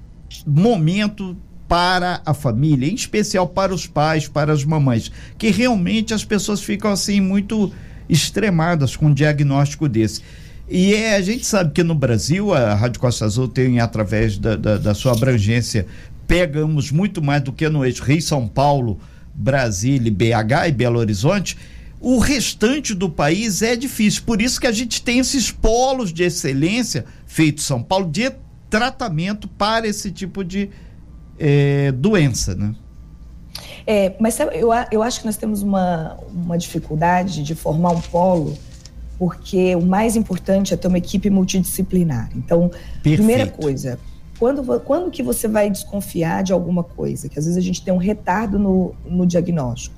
momento 0.47 1.37
para 1.69 2.21
a 2.27 2.35
família, 2.35 2.91
em 2.91 2.95
especial 2.95 3.47
para 3.47 3.73
os 3.73 3.87
pais, 3.87 4.27
para 4.27 4.53
as 4.53 4.65
mamães, 4.65 5.11
que 5.39 5.51
realmente 5.51 6.13
as 6.13 6.25
pessoas 6.25 6.61
ficam 6.61 6.91
assim 6.91 7.21
muito 7.21 7.73
extremadas 8.09 8.97
com 8.97 9.07
um 9.07 9.15
diagnóstico 9.15 9.89
desse. 9.89 10.21
E 10.69 10.95
é, 10.95 11.15
a 11.15 11.21
gente 11.21 11.47
sabe 11.47 11.73
que 11.73 11.83
no 11.83 11.95
Brasil, 11.95 12.53
a 12.53 12.75
Rádio 12.75 13.01
Costa 13.01 13.25
Azul 13.25 13.49
tem, 13.49 13.81
através 13.81 14.37
da, 14.37 14.57
da, 14.57 14.79
da 14.79 14.95
sua 14.95 15.13
abrangência, 15.13 15.87
pegamos 16.27 16.91
muito 16.91 17.23
mais 17.23 17.43
do 17.43 17.53
que 17.53 17.69
no 17.69 17.85
eixo 17.85 18.05
Rio, 18.05 18.23
São 18.23 18.47
Paulo, 18.47 18.99
Brasília, 19.35 20.13
BH 20.13 20.69
e 20.69 20.73
Belo 20.73 20.99
Horizonte. 20.99 21.57
O 22.01 22.19
restante 22.19 22.95
do 22.95 23.11
país 23.11 23.61
é 23.61 23.77
difícil. 23.77 24.23
Por 24.25 24.41
isso 24.41 24.61
que 24.61 24.67
a 24.67 24.73
gente 24.73 25.03
tem 25.03 25.19
esses 25.19 25.51
polos 25.51 26.13
de 26.13 26.23
excelência 26.23 27.05
feitos 27.27 27.65
em 27.65 27.67
São 27.67 27.83
Paulo 27.83 28.11
de 28.11 28.33
tratamento 28.71 29.47
para 29.47 29.87
esse 29.87 30.11
tipo 30.11 30.43
de 30.43 30.71
é, 31.39 31.93
doença, 31.93 32.55
né? 32.55 32.75
É, 33.87 34.15
mas 34.19 34.39
eu, 34.39 34.71
eu 34.91 35.03
acho 35.03 35.21
que 35.21 35.27
nós 35.27 35.37
temos 35.37 35.63
uma, 35.63 36.17
uma 36.33 36.57
dificuldade 36.57 37.43
de 37.43 37.55
formar 37.55 37.91
um 37.91 38.01
polo 38.01 38.57
porque 39.21 39.77
o 39.77 39.83
mais 39.83 40.17
importante 40.17 40.73
é 40.73 40.79
ter 40.79 40.89
uma 40.89 40.97
equipe 40.97 41.29
multidisciplinar. 41.29 42.31
Então, 42.35 42.71
Perfeito. 42.71 43.17
primeira 43.17 43.47
coisa, 43.47 43.99
quando, 44.39 44.81
quando 44.81 45.11
que 45.11 45.23
você 45.23 45.47
vai 45.47 45.69
desconfiar 45.69 46.43
de 46.43 46.55
alguma 46.55 46.83
coisa? 46.83 47.29
Que 47.29 47.39
às 47.39 47.45
vezes 47.45 47.59
a 47.59 47.61
gente 47.61 47.85
tem 47.85 47.93
um 47.93 47.99
retardo 47.99 48.59
no, 48.59 48.95
no 49.05 49.27
diagnóstico. 49.27 49.95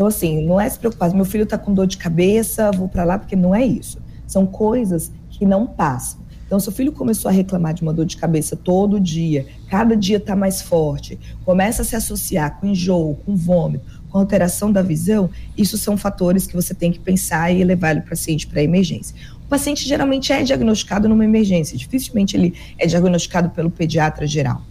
Então, 0.00 0.08
assim, 0.08 0.46
não 0.46 0.58
é 0.58 0.66
se 0.66 0.78
preocupar, 0.78 1.12
meu 1.12 1.26
filho 1.26 1.44
está 1.44 1.58
com 1.58 1.74
dor 1.74 1.86
de 1.86 1.98
cabeça, 1.98 2.70
vou 2.72 2.88
para 2.88 3.04
lá, 3.04 3.18
porque 3.18 3.36
não 3.36 3.54
é 3.54 3.62
isso. 3.62 3.98
São 4.26 4.46
coisas 4.46 5.12
que 5.28 5.44
não 5.44 5.66
passam. 5.66 6.20
Então, 6.46 6.58
seu 6.58 6.72
filho 6.72 6.90
começou 6.90 7.28
a 7.28 7.32
reclamar 7.32 7.74
de 7.74 7.82
uma 7.82 7.92
dor 7.92 8.06
de 8.06 8.16
cabeça 8.16 8.56
todo 8.56 8.98
dia, 8.98 9.46
cada 9.68 9.94
dia 9.94 10.16
está 10.16 10.34
mais 10.34 10.62
forte, 10.62 11.20
começa 11.44 11.82
a 11.82 11.84
se 11.84 11.94
associar 11.94 12.58
com 12.58 12.68
enjoo, 12.68 13.16
com 13.26 13.36
vômito, 13.36 13.84
com 14.08 14.16
alteração 14.16 14.72
da 14.72 14.80
visão, 14.80 15.28
isso 15.54 15.76
são 15.76 15.98
fatores 15.98 16.46
que 16.46 16.54
você 16.54 16.72
tem 16.72 16.90
que 16.90 16.98
pensar 16.98 17.52
e 17.52 17.62
levar 17.62 17.94
o 17.98 18.02
paciente 18.02 18.46
para 18.46 18.60
a 18.60 18.64
emergência. 18.64 19.14
paciente 19.50 19.86
geralmente 19.86 20.32
é 20.32 20.42
diagnosticado 20.42 21.10
numa 21.10 21.26
emergência, 21.26 21.76
dificilmente 21.76 22.38
ele 22.38 22.54
é 22.78 22.86
diagnosticado 22.86 23.50
pelo 23.50 23.70
pediatra 23.70 24.26
geral. 24.26 24.62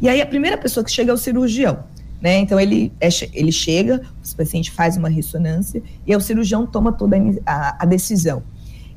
E 0.00 0.08
aí 0.08 0.22
a 0.22 0.26
primeira 0.26 0.56
pessoa 0.56 0.84
que 0.84 0.92
chega 0.92 1.10
é 1.10 1.14
o 1.14 1.18
cirurgião. 1.18 1.95
Né? 2.26 2.38
Então 2.38 2.58
ele, 2.58 2.92
é, 3.00 3.08
ele 3.32 3.52
chega, 3.52 4.02
o 4.32 4.36
paciente 4.36 4.72
faz 4.72 4.96
uma 4.96 5.08
ressonância 5.08 5.80
e 6.04 6.16
o 6.16 6.20
cirurgião 6.20 6.66
toma 6.66 6.90
toda 6.90 7.16
a, 7.46 7.84
a, 7.84 7.86
decisão. 7.86 8.42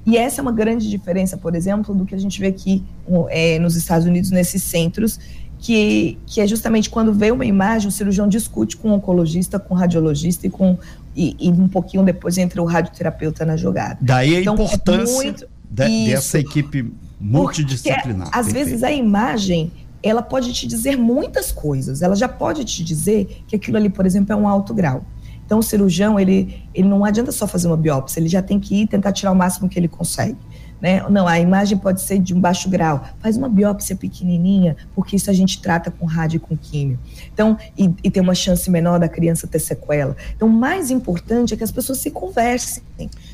E 0.04 0.18
essa 0.18 0.42
é 0.42 0.42
uma 0.42 0.52
grande 0.52 0.90
diferença, 0.90 1.38
por 1.38 1.54
exemplo, 1.54 1.94
do 1.94 2.08
que 2.08 2.16
a 2.16 2.18
gente 2.18 2.40
vê 2.40 2.48
aqui 2.48 2.84
é, 3.30 3.60
nos 3.60 3.76
Estados 3.76 4.08
Unidos, 4.08 4.32
nesses 4.32 4.64
centros, 4.64 5.20
que, 5.60 6.18
que 6.26 6.42
é 6.42 6.48
justamente 6.48 6.90
quando 6.90 7.14
vê 7.14 7.30
uma 7.30 7.46
imagem, 7.46 7.88
o 7.88 7.92
cirurgião 7.92 8.28
discute 8.28 8.76
com 8.76 8.90
o 8.90 8.94
oncologista, 8.94 9.60
com 9.60 9.76
o 9.76 9.78
radiologista 9.78 10.48
e 10.48 10.50
com 10.50 10.76
e, 11.16 11.36
e 11.40 11.50
um 11.52 11.68
pouquinho 11.68 12.02
depois 12.02 12.36
entra 12.36 12.60
o 12.60 12.66
radioterapeuta 12.66 13.46
na 13.46 13.56
jogada. 13.56 14.00
Daí 14.02 14.38
a 14.38 14.42
então, 14.42 14.56
importância 14.56 15.22
é 15.22 15.24
muito, 15.24 15.48
de, 15.70 16.08
dessa 16.08 16.40
equipe 16.40 16.92
multidisciplinar. 17.22 18.32
Porque, 18.32 18.40
às 18.40 18.52
vezes 18.52 18.82
a 18.82 18.92
imagem 18.92 19.72
ela 20.02 20.22
pode 20.22 20.54
te 20.54 20.68
dizer 20.68 20.98
muitas 20.98 21.52
coisas. 21.52 22.02
Ela 22.02 22.16
já 22.16 22.28
pode 22.28 22.64
te 22.66 22.84
dizer 22.84 23.44
que 23.48 23.56
aquilo 23.56 23.78
ali, 23.78 23.90
por 23.90 24.06
exemplo, 24.06 24.34
é 24.34 24.36
um 24.36 24.48
alto 24.48 24.74
grau. 24.74 25.04
Então, 25.46 25.60
o 25.60 25.64
cirurgião, 25.64 26.20
ele, 26.20 26.64
ele 26.76 26.88
não 26.88 27.04
adianta 27.04 27.32
só 27.32 27.48
fazer 27.48 27.68
uma 27.68 27.76
biópsia, 27.76 28.20
ele 28.20 28.30
já 28.30 28.40
tem 28.42 28.60
que 28.60 28.84
ir 28.84 28.88
tentar 28.88 29.12
tirar 29.12 29.32
o 29.32 29.36
máximo 29.36 29.68
que 29.68 29.80
ele 29.80 29.88
consegue. 29.88 30.38
Né? 30.82 31.04
Não, 31.10 31.28
a 31.28 31.40
imagem 31.40 31.78
pode 31.78 32.02
ser 32.02 32.20
de 32.20 32.34
um 32.34 32.40
baixo 32.40 32.70
grau. 32.70 33.04
Faz 33.20 33.36
uma 33.36 33.50
biópsia 33.50 33.96
pequenininha, 33.96 34.78
porque 34.96 35.16
isso 35.16 35.30
a 35.30 35.34
gente 35.34 35.62
trata 35.62 35.92
com 35.92 36.06
rádio 36.06 36.38
e 36.38 36.40
com 36.40 36.56
químio. 36.56 36.98
Então, 37.34 37.58
e, 37.78 37.94
e 38.04 38.10
tem 38.10 38.24
uma 38.24 38.36
chance 38.36 38.70
menor 38.72 39.00
da 39.00 39.10
criança 39.10 39.46
ter 39.46 39.60
sequela. 39.60 40.16
Então, 40.36 40.48
o 40.48 40.52
mais 40.52 40.90
importante 40.90 41.54
é 41.54 41.58
que 41.58 41.64
as 41.64 41.72
pessoas 41.72 41.98
se 41.98 42.10
conversem, 42.12 42.82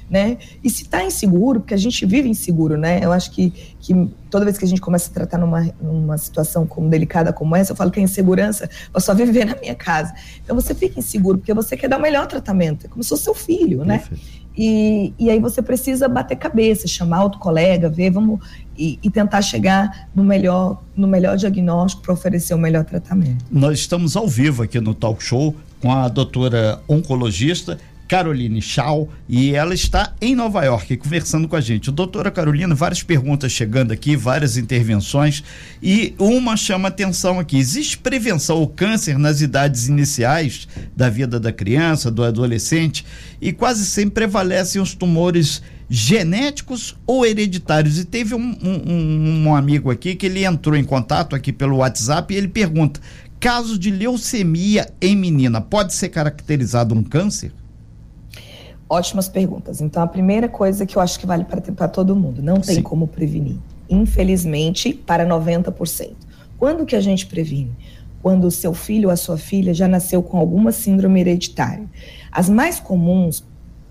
né? 0.09 0.37
E 0.63 0.69
se 0.69 0.83
está 0.83 1.03
inseguro, 1.03 1.59
porque 1.59 1.73
a 1.73 1.77
gente 1.77 2.03
vive 2.05 2.27
inseguro, 2.27 2.77
né? 2.77 2.99
Eu 3.03 3.11
acho 3.11 3.29
que, 3.31 3.51
que 3.79 3.93
toda 4.29 4.43
vez 4.43 4.57
que 4.57 4.65
a 4.65 4.67
gente 4.67 4.81
começa 4.81 5.11
a 5.11 5.13
tratar 5.13 5.37
numa, 5.37 5.71
numa 5.79 6.17
situação 6.17 6.65
como 6.65 6.89
delicada 6.89 7.31
como 7.31 7.55
essa, 7.55 7.73
eu 7.73 7.75
falo 7.75 7.91
que 7.91 7.99
a 7.99 8.03
insegurança 8.03 8.67
vai 8.91 9.01
só 9.01 9.13
viver 9.13 9.45
na 9.45 9.55
minha 9.55 9.75
casa. 9.75 10.13
Então, 10.43 10.55
você 10.55 10.73
fica 10.73 10.99
inseguro, 10.99 11.37
porque 11.37 11.53
você 11.53 11.77
quer 11.77 11.87
dar 11.87 11.99
o 11.99 12.01
melhor 12.01 12.25
tratamento. 12.25 12.87
É 12.87 12.89
como 12.89 13.03
se 13.03 13.09
fosse 13.09 13.23
seu 13.23 13.35
filho, 13.35 13.85
né? 13.85 13.99
Perfeito. 13.99 14.44
E, 14.57 15.13
e 15.19 15.29
aí 15.29 15.39
você 15.39 15.62
precisa 15.62 16.07
bater 16.07 16.35
cabeça, 16.35 16.88
chamar 16.88 17.24
outro 17.24 17.39
colega, 17.39 17.89
ver, 17.89 18.09
vamos 18.12 18.39
e, 18.77 19.00
e 19.03 19.09
tentar 19.09 19.41
chegar 19.41 20.09
no 20.15 20.24
melhor, 20.24 20.81
no 20.95 21.07
melhor 21.07 21.38
diagnóstico 21.38 22.03
para 22.03 22.13
oferecer 22.13 22.53
o 22.53 22.57
melhor 22.57 22.85
tratamento. 22.85 23.45
Nós 23.51 23.79
estamos 23.79 24.15
ao 24.15 24.27
vivo 24.27 24.63
aqui 24.63 24.79
no 24.79 24.93
Talk 24.93 25.24
Show 25.24 25.55
com 25.81 25.91
a 25.91 26.07
doutora 26.07 26.81
oncologista 26.88 27.77
Caroline 28.07 28.62
Shaw 28.62 29.09
e 29.27 29.53
ela 29.53 29.74
está 29.74 30.13
em 30.21 30.35
Nova 30.35 30.63
York 30.63 30.97
conversando 30.97 31.47
com 31.47 31.55
a 31.55 31.62
gente. 31.62 31.91
Doutora 31.91 32.31
Carolina, 32.31 32.75
várias 32.75 33.03
perguntas 33.03 33.51
chegando 33.51 33.91
aqui, 33.91 34.15
várias 34.15 34.57
intervenções 34.57 35.43
e 35.81 36.13
uma 36.19 36.55
chama 36.55 36.88
atenção 36.88 37.39
aqui. 37.39 37.57
Existe 37.57 37.97
prevenção 37.97 38.57
ao 38.57 38.67
câncer 38.67 39.17
nas 39.17 39.41
idades 39.41 39.88
iniciais 39.88 40.67
da 40.95 41.09
vida 41.09 41.39
da 41.39 41.51
criança, 41.51 42.12
do 42.12 42.24
adolescente 42.24 43.05
e 43.41 43.51
quase 43.51 43.85
sempre 43.85 44.25
prevalecem 44.25 44.81
os 44.81 44.93
tumores 44.93 45.62
genéticos 45.89 46.95
ou 47.05 47.25
hereditários. 47.25 48.00
E 48.00 48.05
teve 48.05 48.33
um, 48.33 48.57
um, 48.63 49.45
um 49.47 49.55
amigo 49.55 49.91
aqui 49.91 50.15
que 50.15 50.25
ele 50.25 50.43
entrou 50.43 50.75
em 50.75 50.83
contato 50.83 51.35
aqui 51.35 51.51
pelo 51.51 51.77
WhatsApp 51.77 52.33
e 52.33 52.38
ele 52.38 52.47
pergunta: 52.47 53.00
caso 53.39 53.77
de 53.77 53.91
leucemia 53.91 54.88
em 55.01 55.15
menina 55.15 55.62
pode 55.62 55.93
ser 55.93 56.09
caracterizado 56.09 56.95
um 56.95 57.03
câncer? 57.03 57.51
Ótimas 58.88 59.27
perguntas. 59.27 59.82
Então, 59.82 60.04
a 60.04 60.08
primeira 60.08 60.48
coisa 60.48 60.86
que 60.86 60.96
eu 60.96 61.01
acho 61.01 61.20
que 61.20 61.25
vale 61.25 61.44
para 61.44 61.88
todo 61.88 62.15
mundo, 62.15 62.42
não 62.42 62.60
tem 62.60 62.75
Sim. 62.75 62.82
como 62.84 63.08
prevenir. 63.08 63.58
Infelizmente, 63.89 64.94
para 64.94 65.25
90%. 65.25 66.13
Quando 66.58 66.86
que 66.86 66.96
a 66.96 67.01
gente 67.01 67.25
previne? 67.25 67.72
Quando 68.22 68.46
o 68.46 68.51
seu 68.51 68.74
filho 68.74 69.08
ou 69.08 69.13
a 69.13 69.15
sua 69.15 69.38
filha 69.38 69.74
já 69.74 69.88
nasceu 69.88 70.22
com 70.22 70.38
alguma 70.38 70.72
síndrome 70.72 71.20
hereditária. 71.20 71.86
As 72.32 72.48
mais 72.48 72.80
comuns 72.80 73.44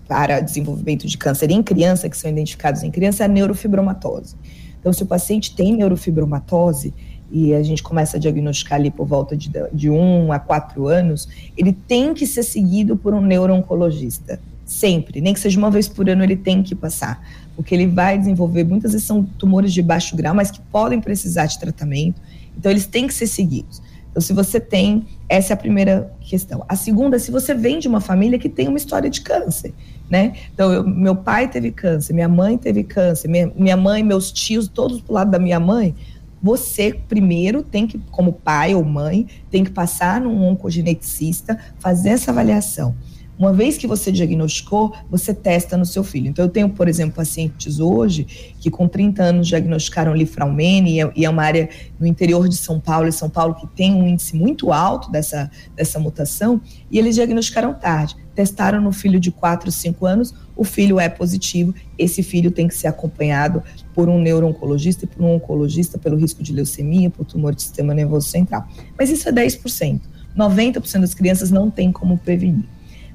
para 0.06 0.40
desenvolvimento 0.40 1.06
de 1.06 1.18
câncer 1.18 1.50
em 1.50 1.62
criança, 1.62 2.08
que 2.08 2.16
são 2.16 2.30
identificados 2.30 2.82
em 2.82 2.90
criança, 2.90 3.24
é 3.24 3.26
a 3.26 3.28
neurofibromatose. 3.28 4.36
Então, 4.78 4.92
se 4.92 5.02
o 5.02 5.06
paciente 5.06 5.56
tem 5.56 5.74
neurofibromatose, 5.74 6.94
e 7.30 7.52
a 7.52 7.62
gente 7.62 7.82
começa 7.82 8.16
a 8.16 8.20
diagnosticar 8.20 8.78
ali 8.78 8.92
por 8.92 9.06
volta 9.06 9.36
de, 9.36 9.50
de 9.72 9.90
um 9.90 10.30
a 10.30 10.38
quatro 10.38 10.86
anos, 10.86 11.28
ele 11.56 11.72
tem 11.72 12.14
que 12.14 12.26
ser 12.26 12.44
seguido 12.44 12.96
por 12.96 13.12
um 13.12 13.20
neuro-oncologista 13.20 14.38
sempre, 14.64 15.20
nem 15.20 15.34
que 15.34 15.40
seja 15.40 15.58
uma 15.58 15.70
vez 15.70 15.88
por 15.88 16.08
ano 16.08 16.22
ele 16.22 16.36
tem 16.36 16.62
que 16.62 16.74
passar, 16.74 17.22
porque 17.54 17.74
ele 17.74 17.86
vai 17.86 18.18
desenvolver, 18.18 18.64
muitas 18.64 18.92
vezes 18.92 19.06
são 19.06 19.22
tumores 19.22 19.72
de 19.72 19.82
baixo 19.82 20.16
grau, 20.16 20.34
mas 20.34 20.50
que 20.50 20.60
podem 20.72 21.00
precisar 21.00 21.46
de 21.46 21.58
tratamento, 21.58 22.20
então 22.56 22.70
eles 22.70 22.86
têm 22.86 23.06
que 23.06 23.14
ser 23.14 23.26
seguidos. 23.26 23.82
Então, 24.10 24.22
se 24.22 24.32
você 24.32 24.60
tem, 24.60 25.04
essa 25.28 25.52
é 25.52 25.54
a 25.54 25.56
primeira 25.56 26.12
questão. 26.20 26.64
A 26.68 26.76
segunda, 26.76 27.18
se 27.18 27.32
você 27.32 27.52
vem 27.52 27.80
de 27.80 27.88
uma 27.88 28.00
família 28.00 28.38
que 28.38 28.48
tem 28.48 28.68
uma 28.68 28.78
história 28.78 29.10
de 29.10 29.20
câncer, 29.20 29.74
né? 30.08 30.34
Então, 30.52 30.72
eu, 30.72 30.86
meu 30.86 31.16
pai 31.16 31.50
teve 31.50 31.72
câncer, 31.72 32.12
minha 32.12 32.28
mãe 32.28 32.56
teve 32.56 32.84
câncer, 32.84 33.26
minha, 33.26 33.52
minha 33.56 33.76
mãe, 33.76 34.04
meus 34.04 34.30
tios, 34.30 34.68
todos 34.68 35.00
pro 35.00 35.14
lado 35.14 35.32
da 35.32 35.38
minha 35.40 35.58
mãe, 35.58 35.96
você 36.40 36.94
primeiro 37.08 37.62
tem 37.62 37.88
que, 37.88 37.98
como 38.12 38.32
pai 38.32 38.72
ou 38.72 38.84
mãe, 38.84 39.26
tem 39.50 39.64
que 39.64 39.70
passar 39.70 40.20
num 40.20 40.44
oncogeneticista, 40.44 41.58
fazer 41.80 42.10
essa 42.10 42.30
avaliação. 42.30 42.94
Uma 43.36 43.52
vez 43.52 43.76
que 43.76 43.86
você 43.86 44.12
diagnosticou, 44.12 44.94
você 45.10 45.34
testa 45.34 45.76
no 45.76 45.84
seu 45.84 46.04
filho. 46.04 46.28
Então, 46.28 46.44
eu 46.44 46.48
tenho, 46.48 46.68
por 46.68 46.88
exemplo, 46.88 47.16
pacientes 47.16 47.80
hoje 47.80 48.54
que 48.60 48.70
com 48.70 48.86
30 48.86 49.22
anos 49.22 49.48
diagnosticaram 49.48 50.14
lifraumene 50.14 51.00
e 51.16 51.24
é 51.24 51.28
uma 51.28 51.42
área 51.42 51.68
no 51.98 52.06
interior 52.06 52.48
de 52.48 52.56
São 52.56 52.78
Paulo, 52.78 53.08
e 53.08 53.12
São 53.12 53.28
Paulo 53.28 53.54
que 53.54 53.66
tem 53.66 53.92
um 53.92 54.06
índice 54.06 54.36
muito 54.36 54.72
alto 54.72 55.10
dessa, 55.10 55.50
dessa 55.74 55.98
mutação, 55.98 56.60
e 56.90 56.98
eles 56.98 57.16
diagnosticaram 57.16 57.74
tarde. 57.74 58.16
Testaram 58.34 58.80
no 58.80 58.92
filho 58.92 59.18
de 59.18 59.30
4, 59.30 59.70
5 59.70 60.06
anos, 60.06 60.34
o 60.56 60.64
filho 60.64 61.00
é 61.00 61.08
positivo, 61.08 61.74
esse 61.98 62.22
filho 62.22 62.50
tem 62.50 62.68
que 62.68 62.74
ser 62.74 62.86
acompanhado 62.86 63.62
por 63.92 64.08
um 64.08 64.20
neuro-oncologista 64.20 65.04
e 65.04 65.08
por 65.08 65.22
um 65.22 65.34
oncologista 65.34 65.98
pelo 65.98 66.16
risco 66.16 66.42
de 66.42 66.52
leucemia, 66.52 67.10
por 67.10 67.24
tumor 67.24 67.54
de 67.54 67.62
sistema 67.62 67.94
nervoso 67.94 68.28
central. 68.28 68.66
Mas 68.96 69.10
isso 69.10 69.28
é 69.28 69.32
10%. 69.32 70.00
90% 70.36 71.00
das 71.00 71.14
crianças 71.14 71.50
não 71.50 71.70
tem 71.70 71.92
como 71.92 72.18
prevenir. 72.18 72.64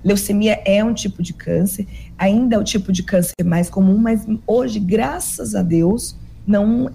Leucemia 0.03 0.61
é 0.65 0.83
um 0.83 0.93
tipo 0.93 1.21
de 1.21 1.33
câncer, 1.33 1.87
ainda 2.17 2.55
é 2.55 2.59
o 2.59 2.63
tipo 2.63 2.91
de 2.91 3.03
câncer 3.03 3.33
mais 3.43 3.69
comum, 3.69 3.97
mas 3.97 4.25
hoje, 4.47 4.79
graças 4.79 5.55
a 5.55 5.61
Deus, 5.61 6.15
não 6.47 6.89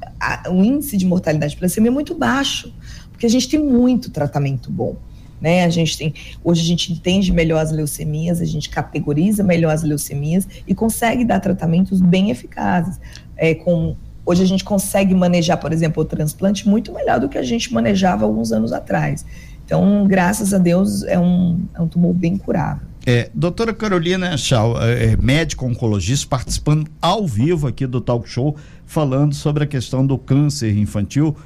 o 0.51 0.65
índice 0.65 0.97
de 0.97 1.07
mortalidade 1.07 1.55
por 1.55 1.63
leucemia 1.63 1.91
é 1.91 1.93
muito 1.93 2.15
baixo, 2.15 2.75
porque 3.11 3.27
a 3.27 3.29
gente 3.31 3.49
tem 3.49 3.63
muito 3.63 4.11
tratamento 4.11 4.71
bom. 4.71 4.97
Né? 5.41 5.65
A 5.65 5.69
gente 5.69 5.99
tem, 5.99 6.15
hoje 6.43 6.63
a 6.63 6.65
gente 6.65 6.93
entende 6.93 7.31
melhor 7.31 7.61
as 7.61 7.71
leucemias, 7.71 8.41
a 8.41 8.47
gente 8.47 8.71
categoriza 8.71 9.45
melhor 9.45 9.73
as 9.73 9.83
leucemias 9.83 10.49
e 10.67 10.75
consegue 10.75 11.25
dar 11.25 11.39
tratamentos 11.39 12.01
bem 12.01 12.31
eficazes. 12.31 12.99
É, 13.37 13.55
com, 13.55 13.95
hoje 14.25 14.43
a 14.43 14.47
gente 14.47 14.65
consegue 14.65 15.15
manejar, 15.15 15.59
por 15.59 15.73
exemplo, 15.73 16.03
o 16.03 16.07
transplante 16.07 16.67
muito 16.67 16.93
melhor 16.93 17.21
do 17.21 17.29
que 17.29 17.37
a 17.37 17.43
gente 17.43 17.73
manejava 17.75 18.25
alguns 18.25 18.53
anos 18.53 18.73
atrás. 18.73 19.25
Então, 19.65 20.07
graças 20.07 20.53
a 20.55 20.59
Deus, 20.59 21.03
é 21.05 21.19
um, 21.19 21.61
é 21.75 21.81
um 21.81 21.89
tumor 21.89 22.15
bem 22.15 22.37
curável. 22.37 22.87
É, 23.07 23.31
doutora 23.35 23.75
Carolina 23.75 24.35
Schau, 24.39 24.83
é, 24.83 25.13
é, 25.13 25.17
médica 25.19 25.65
oncologista, 25.65 26.27
participando 26.27 26.91
ao 27.03 27.27
vivo 27.27 27.67
aqui 27.67 27.87
do 27.87 28.01
Talk 28.01 28.27
Show, 28.27 28.57
falando 28.87 29.35
sobre 29.35 29.65
a 29.65 29.67
questão 29.67 30.07
do 30.07 30.17
câncer 30.17 30.75
infantil, 30.75 31.37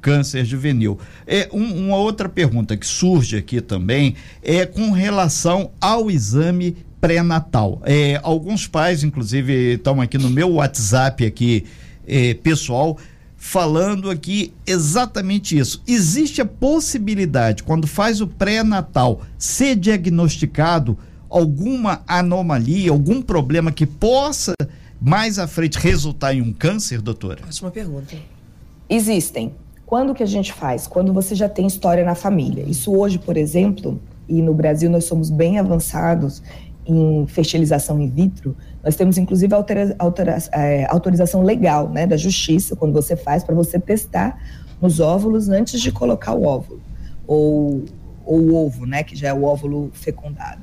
câncer 0.00 0.42
juvenil. 0.46 0.98
É, 1.26 1.50
um, 1.52 1.86
uma 1.86 1.96
outra 1.96 2.30
pergunta 2.30 2.78
que 2.78 2.86
surge 2.86 3.36
aqui 3.36 3.60
também 3.60 4.14
é 4.42 4.64
com 4.64 4.90
relação 4.90 5.70
ao 5.78 6.10
exame 6.10 6.78
pré-natal. 6.98 7.82
É, 7.84 8.18
alguns 8.22 8.66
pais, 8.66 9.04
inclusive, 9.04 9.74
estão 9.74 10.00
aqui 10.00 10.16
no 10.16 10.30
meu 10.30 10.52
WhatsApp 10.52 11.26
aqui, 11.26 11.66
é, 12.06 12.32
pessoal, 12.32 12.96
falando 13.44 14.08
aqui 14.08 14.54
exatamente 14.64 15.58
isso. 15.58 15.82
Existe 15.84 16.40
a 16.40 16.46
possibilidade, 16.46 17.64
quando 17.64 17.88
faz 17.88 18.20
o 18.20 18.26
pré-natal, 18.28 19.22
ser 19.36 19.74
diagnosticado 19.74 20.96
alguma 21.28 22.02
anomalia, 22.06 22.92
algum 22.92 23.20
problema 23.20 23.72
que 23.72 23.84
possa 23.84 24.54
mais 25.00 25.40
à 25.40 25.48
frente 25.48 25.76
resultar 25.76 26.32
em 26.32 26.40
um 26.40 26.52
câncer, 26.52 27.02
doutora? 27.02 27.40
Ótima 27.44 27.72
pergunta. 27.72 28.14
Existem. 28.88 29.52
Quando 29.84 30.14
que 30.14 30.22
a 30.22 30.26
gente 30.26 30.52
faz? 30.52 30.86
Quando 30.86 31.12
você 31.12 31.34
já 31.34 31.48
tem 31.48 31.66
história 31.66 32.04
na 32.04 32.14
família. 32.14 32.64
Isso 32.64 32.96
hoje, 32.96 33.18
por 33.18 33.36
exemplo, 33.36 34.00
e 34.28 34.40
no 34.40 34.54
Brasil 34.54 34.88
nós 34.88 35.04
somos 35.04 35.30
bem 35.30 35.58
avançados 35.58 36.40
em 36.86 37.26
fertilização 37.26 38.00
in 38.00 38.08
vitro, 38.08 38.56
nós 38.84 38.96
temos, 38.96 39.16
inclusive, 39.16 39.54
altera, 39.54 39.94
altera, 39.98 40.38
é, 40.52 40.86
autorização 40.90 41.42
legal 41.42 41.88
né, 41.88 42.06
da 42.06 42.16
justiça, 42.16 42.74
quando 42.74 42.92
você 42.92 43.16
faz, 43.16 43.44
para 43.44 43.54
você 43.54 43.78
testar 43.78 44.40
nos 44.80 44.98
óvulos 44.98 45.48
antes 45.48 45.80
de 45.80 45.92
colocar 45.92 46.34
o 46.34 46.44
óvulo. 46.44 46.82
Ou, 47.26 47.84
ou 48.24 48.40
o 48.40 48.66
ovo, 48.66 48.84
né, 48.84 49.04
que 49.04 49.14
já 49.14 49.28
é 49.28 49.32
o 49.32 49.44
óvulo 49.44 49.90
fecundado, 49.92 50.62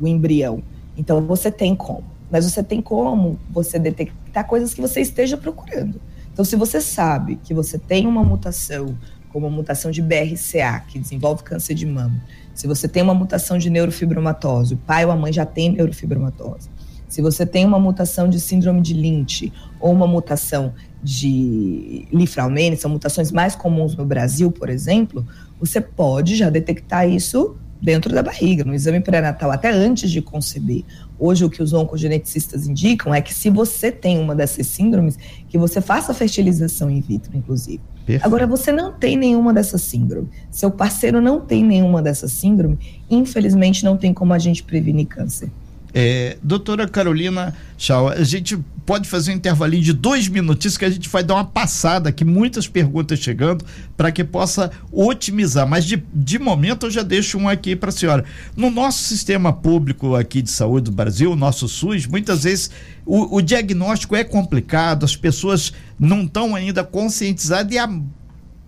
o 0.00 0.08
embrião. 0.08 0.62
Então, 0.96 1.24
você 1.24 1.50
tem 1.50 1.74
como. 1.74 2.04
mas 2.30 2.50
você 2.50 2.62
tem 2.62 2.82
como 2.82 3.38
você 3.50 3.78
detectar 3.78 4.46
coisas 4.46 4.74
que 4.74 4.80
você 4.80 5.00
esteja 5.00 5.36
procurando. 5.36 6.00
Então, 6.32 6.44
se 6.44 6.56
você 6.56 6.80
sabe 6.80 7.36
que 7.36 7.54
você 7.54 7.78
tem 7.78 8.06
uma 8.06 8.24
mutação, 8.24 8.96
como 9.28 9.46
a 9.46 9.50
mutação 9.50 9.90
de 9.90 10.02
BRCA, 10.02 10.80
que 10.88 10.98
desenvolve 10.98 11.42
câncer 11.44 11.74
de 11.74 11.86
mama, 11.86 12.20
se 12.54 12.66
você 12.66 12.88
tem 12.88 13.02
uma 13.02 13.14
mutação 13.14 13.56
de 13.56 13.70
neurofibromatose, 13.70 14.74
o 14.74 14.76
pai 14.78 15.04
ou 15.04 15.12
a 15.12 15.16
mãe 15.16 15.32
já 15.32 15.46
tem 15.46 15.70
neurofibromatose, 15.70 16.68
se 17.12 17.20
você 17.20 17.44
tem 17.44 17.66
uma 17.66 17.78
mutação 17.78 18.26
de 18.26 18.40
síndrome 18.40 18.80
de 18.80 18.94
Lynch 18.94 19.52
ou 19.78 19.92
uma 19.92 20.06
mutação 20.06 20.72
de 21.02 22.08
Lifraumene, 22.10 22.74
são 22.74 22.90
mutações 22.90 23.30
mais 23.30 23.54
comuns 23.54 23.94
no 23.94 24.06
Brasil, 24.06 24.50
por 24.50 24.70
exemplo, 24.70 25.22
você 25.60 25.78
pode 25.78 26.34
já 26.36 26.48
detectar 26.48 27.06
isso 27.06 27.54
dentro 27.82 28.14
da 28.14 28.22
barriga, 28.22 28.64
no 28.64 28.72
exame 28.72 28.98
pré-natal, 28.98 29.50
até 29.50 29.70
antes 29.70 30.10
de 30.10 30.22
conceber. 30.22 30.84
Hoje, 31.18 31.44
o 31.44 31.50
que 31.50 31.62
os 31.62 31.74
oncogeneticistas 31.74 32.66
indicam 32.66 33.14
é 33.14 33.20
que 33.20 33.34
se 33.34 33.50
você 33.50 33.92
tem 33.92 34.18
uma 34.18 34.34
dessas 34.34 34.66
síndromes, 34.68 35.18
que 35.50 35.58
você 35.58 35.82
faça 35.82 36.14
fertilização 36.14 36.90
in 36.90 37.02
vitro, 37.02 37.36
inclusive. 37.36 37.82
Perfeito. 38.06 38.24
Agora, 38.24 38.46
você 38.46 38.72
não 38.72 38.90
tem 38.90 39.18
nenhuma 39.18 39.52
dessas 39.52 39.82
síndromes. 39.82 40.30
Seu 40.50 40.70
parceiro 40.70 41.20
não 41.20 41.42
tem 41.42 41.62
nenhuma 41.62 42.00
dessas 42.00 42.32
síndromes, 42.32 42.78
infelizmente 43.10 43.84
não 43.84 43.98
tem 43.98 44.14
como 44.14 44.32
a 44.32 44.38
gente 44.38 44.62
prevenir 44.62 45.06
câncer. 45.08 45.50
É, 45.94 46.38
doutora 46.42 46.88
Carolina 46.88 47.54
Chau, 47.76 48.08
a 48.08 48.24
gente 48.24 48.56
pode 48.86 49.08
fazer 49.08 49.32
um 49.32 49.34
intervalinho 49.34 49.82
de 49.82 49.92
dois 49.92 50.28
minutinhos 50.28 50.78
que 50.78 50.84
a 50.84 50.90
gente 50.90 51.08
vai 51.08 51.22
dar 51.22 51.34
uma 51.34 51.44
passada 51.44 52.08
aqui, 52.08 52.24
muitas 52.24 52.66
perguntas 52.66 53.18
chegando, 53.18 53.64
para 53.96 54.10
que 54.10 54.24
possa 54.24 54.70
otimizar. 54.90 55.66
Mas 55.66 55.84
de, 55.84 56.02
de 56.14 56.38
momento 56.38 56.86
eu 56.86 56.90
já 56.90 57.02
deixo 57.02 57.38
um 57.38 57.48
aqui 57.48 57.76
para 57.76 57.90
a 57.90 57.92
senhora. 57.92 58.24
No 58.56 58.70
nosso 58.70 59.02
sistema 59.04 59.52
público 59.52 60.14
aqui 60.14 60.40
de 60.40 60.50
saúde 60.50 60.86
do 60.86 60.92
Brasil, 60.92 61.32
o 61.32 61.36
nosso 61.36 61.68
SUS, 61.68 62.06
muitas 62.06 62.44
vezes 62.44 62.70
o, 63.04 63.36
o 63.36 63.42
diagnóstico 63.42 64.16
é 64.16 64.24
complicado, 64.24 65.04
as 65.04 65.16
pessoas 65.16 65.72
não 65.98 66.22
estão 66.22 66.54
ainda 66.54 66.82
conscientizadas 66.82 67.72
e 67.72 67.78
a 67.78 67.88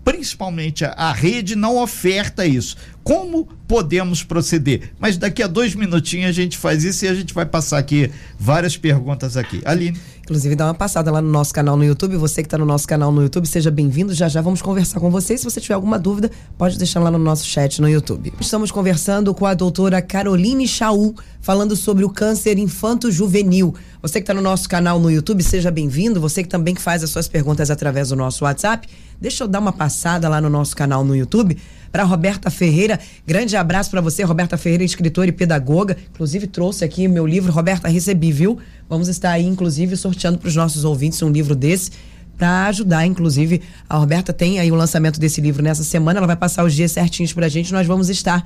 principalmente 0.05 0.85
a, 0.85 0.91
a, 0.91 1.11
rede 1.11 1.55
não 1.55 1.81
oferta 1.81 2.45
isso. 2.45 2.77
Como 3.03 3.47
podemos 3.67 4.23
proceder? 4.23 4.91
Mas 4.99 5.17
daqui 5.17 5.41
a 5.41 5.47
dois 5.47 5.73
minutinhos 5.73 6.29
a 6.29 6.31
gente 6.31 6.57
faz 6.57 6.83
isso 6.83 7.05
e 7.05 7.07
a 7.07 7.15
gente 7.15 7.33
vai 7.33 7.45
passar 7.45 7.79
aqui 7.79 8.11
várias 8.39 8.77
perguntas 8.77 9.35
aqui. 9.35 9.61
Aline. 9.65 9.97
Inclusive, 10.21 10.55
dá 10.55 10.65
uma 10.65 10.73
passada 10.73 11.11
lá 11.11 11.21
no 11.21 11.29
nosso 11.29 11.53
canal 11.53 11.77
no 11.77 11.83
YouTube. 11.83 12.17
Você 12.17 12.41
que 12.41 12.47
está 12.47 12.57
no 12.57 12.65
nosso 12.65 12.87
canal 12.87 13.11
no 13.11 13.21
YouTube, 13.21 13.47
seja 13.47 13.69
bem-vindo. 13.69 14.11
Já 14.11 14.27
já 14.27 14.41
vamos 14.41 14.59
conversar 14.59 14.99
com 14.99 15.11
você. 15.11 15.37
Se 15.37 15.43
você 15.43 15.61
tiver 15.61 15.75
alguma 15.75 15.99
dúvida, 15.99 16.31
pode 16.57 16.79
deixar 16.79 16.99
lá 16.99 17.11
no 17.11 17.19
nosso 17.19 17.45
chat 17.45 17.79
no 17.79 17.87
YouTube. 17.87 18.33
Estamos 18.39 18.71
conversando 18.71 19.35
com 19.35 19.45
a 19.45 19.53
doutora 19.53 20.01
Caroline 20.01 20.67
Chaú, 20.67 21.13
falando 21.41 21.75
sobre 21.75 22.03
o 22.03 22.09
câncer 22.09 22.57
infanto-juvenil. 22.57 23.75
Você 24.01 24.19
que 24.19 24.23
está 24.23 24.33
no 24.33 24.41
nosso 24.41 24.67
canal 24.67 24.99
no 24.99 25.11
YouTube, 25.11 25.43
seja 25.43 25.69
bem-vindo. 25.69 26.19
Você 26.19 26.41
que 26.41 26.49
também 26.49 26.73
faz 26.73 27.03
as 27.03 27.11
suas 27.11 27.27
perguntas 27.27 27.69
através 27.69 28.09
do 28.09 28.15
nosso 28.15 28.45
WhatsApp, 28.45 28.87
deixa 29.19 29.43
eu 29.43 29.47
dar 29.47 29.59
uma 29.59 29.73
passada 29.73 30.27
lá 30.29 30.39
no 30.39 30.49
nosso 30.49 30.75
canal 30.75 31.03
no 31.03 31.15
YouTube 31.15 31.57
para 31.91 32.03
Roberta 32.03 32.49
Ferreira. 32.49 32.99
Grande 33.25 33.55
abraço 33.55 33.89
para 33.89 34.01
você, 34.01 34.23
Roberta 34.23 34.57
Ferreira, 34.57 34.83
escritora 34.83 35.29
e 35.29 35.31
pedagoga. 35.31 35.95
Inclusive 36.13 36.47
trouxe 36.47 36.83
aqui 36.83 37.07
meu 37.07 37.25
livro, 37.25 37.51
Roberta, 37.51 37.87
recebi, 37.87 38.31
viu? 38.31 38.57
Vamos 38.89 39.07
estar 39.07 39.31
aí, 39.31 39.45
inclusive, 39.45 39.95
sorteando 39.95 40.37
para 40.37 40.47
os 40.47 40.55
nossos 40.55 40.83
ouvintes 40.83 41.21
um 41.21 41.29
livro 41.29 41.55
desse 41.55 41.91
para 42.37 42.67
ajudar, 42.67 43.05
inclusive. 43.05 43.61
A 43.89 43.97
Roberta 43.97 44.33
tem 44.33 44.59
aí 44.59 44.71
o 44.71 44.75
lançamento 44.75 45.19
desse 45.19 45.39
livro 45.41 45.63
nessa 45.63 45.83
semana, 45.83 46.19
ela 46.19 46.27
vai 46.27 46.35
passar 46.35 46.63
os 46.63 46.73
dias 46.73 46.91
certinhos 46.91 47.33
para 47.33 47.45
a 47.45 47.49
gente, 47.49 47.71
nós 47.71 47.87
vamos 47.87 48.09
estar 48.09 48.45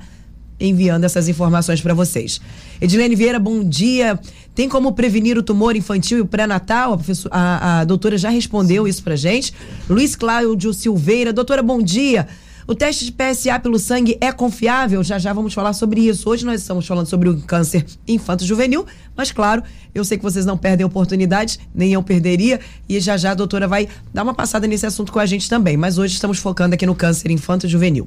enviando 0.60 1.04
essas 1.04 1.26
informações 1.28 1.80
para 1.80 1.94
vocês. 1.94 2.40
Edilene 2.80 3.16
Vieira, 3.16 3.38
bom 3.38 3.64
dia. 3.64 4.20
Tem 4.54 4.68
como 4.68 4.92
prevenir 4.92 5.38
o 5.38 5.42
tumor 5.42 5.76
infantil 5.76 6.18
e 6.18 6.20
o 6.20 6.26
pré-natal? 6.26 7.00
A, 7.30 7.38
a, 7.38 7.80
a, 7.80 7.84
doutora 7.84 8.18
já 8.18 8.28
respondeu 8.28 8.86
isso 8.86 9.02
para 9.02 9.16
gente. 9.16 9.54
Luiz 9.88 10.16
Cláudio 10.16 10.72
Silveira, 10.74 11.32
doutora, 11.32 11.62
bom 11.62 11.80
dia. 11.80 12.26
O 12.66 12.74
teste 12.74 13.04
de 13.04 13.12
PSA 13.12 13.58
pelo 13.58 13.78
sangue 13.78 14.16
é 14.20 14.30
confiável? 14.30 15.02
Já 15.02 15.18
já 15.18 15.32
vamos 15.32 15.54
falar 15.54 15.72
sobre 15.72 16.02
isso. 16.02 16.28
Hoje 16.28 16.44
nós 16.44 16.60
estamos 16.60 16.86
falando 16.86 17.06
sobre 17.06 17.28
o 17.28 17.40
câncer 17.40 17.84
infanto-juvenil, 18.06 18.86
mas 19.16 19.32
claro, 19.32 19.62
eu 19.94 20.04
sei 20.04 20.16
que 20.16 20.22
vocês 20.22 20.46
não 20.46 20.56
perdem 20.56 20.86
oportunidades, 20.86 21.58
nem 21.74 21.92
eu 21.92 22.02
perderia, 22.02 22.60
e 22.88 23.00
já 23.00 23.16
já 23.16 23.32
a 23.32 23.34
doutora 23.34 23.66
vai 23.66 23.88
dar 24.14 24.22
uma 24.22 24.34
passada 24.34 24.66
nesse 24.66 24.86
assunto 24.86 25.10
com 25.10 25.18
a 25.18 25.26
gente 25.26 25.48
também. 25.48 25.76
Mas 25.76 25.98
hoje 25.98 26.14
estamos 26.14 26.38
focando 26.38 26.74
aqui 26.74 26.86
no 26.86 26.94
câncer 26.94 27.30
infanto-juvenil. 27.30 28.06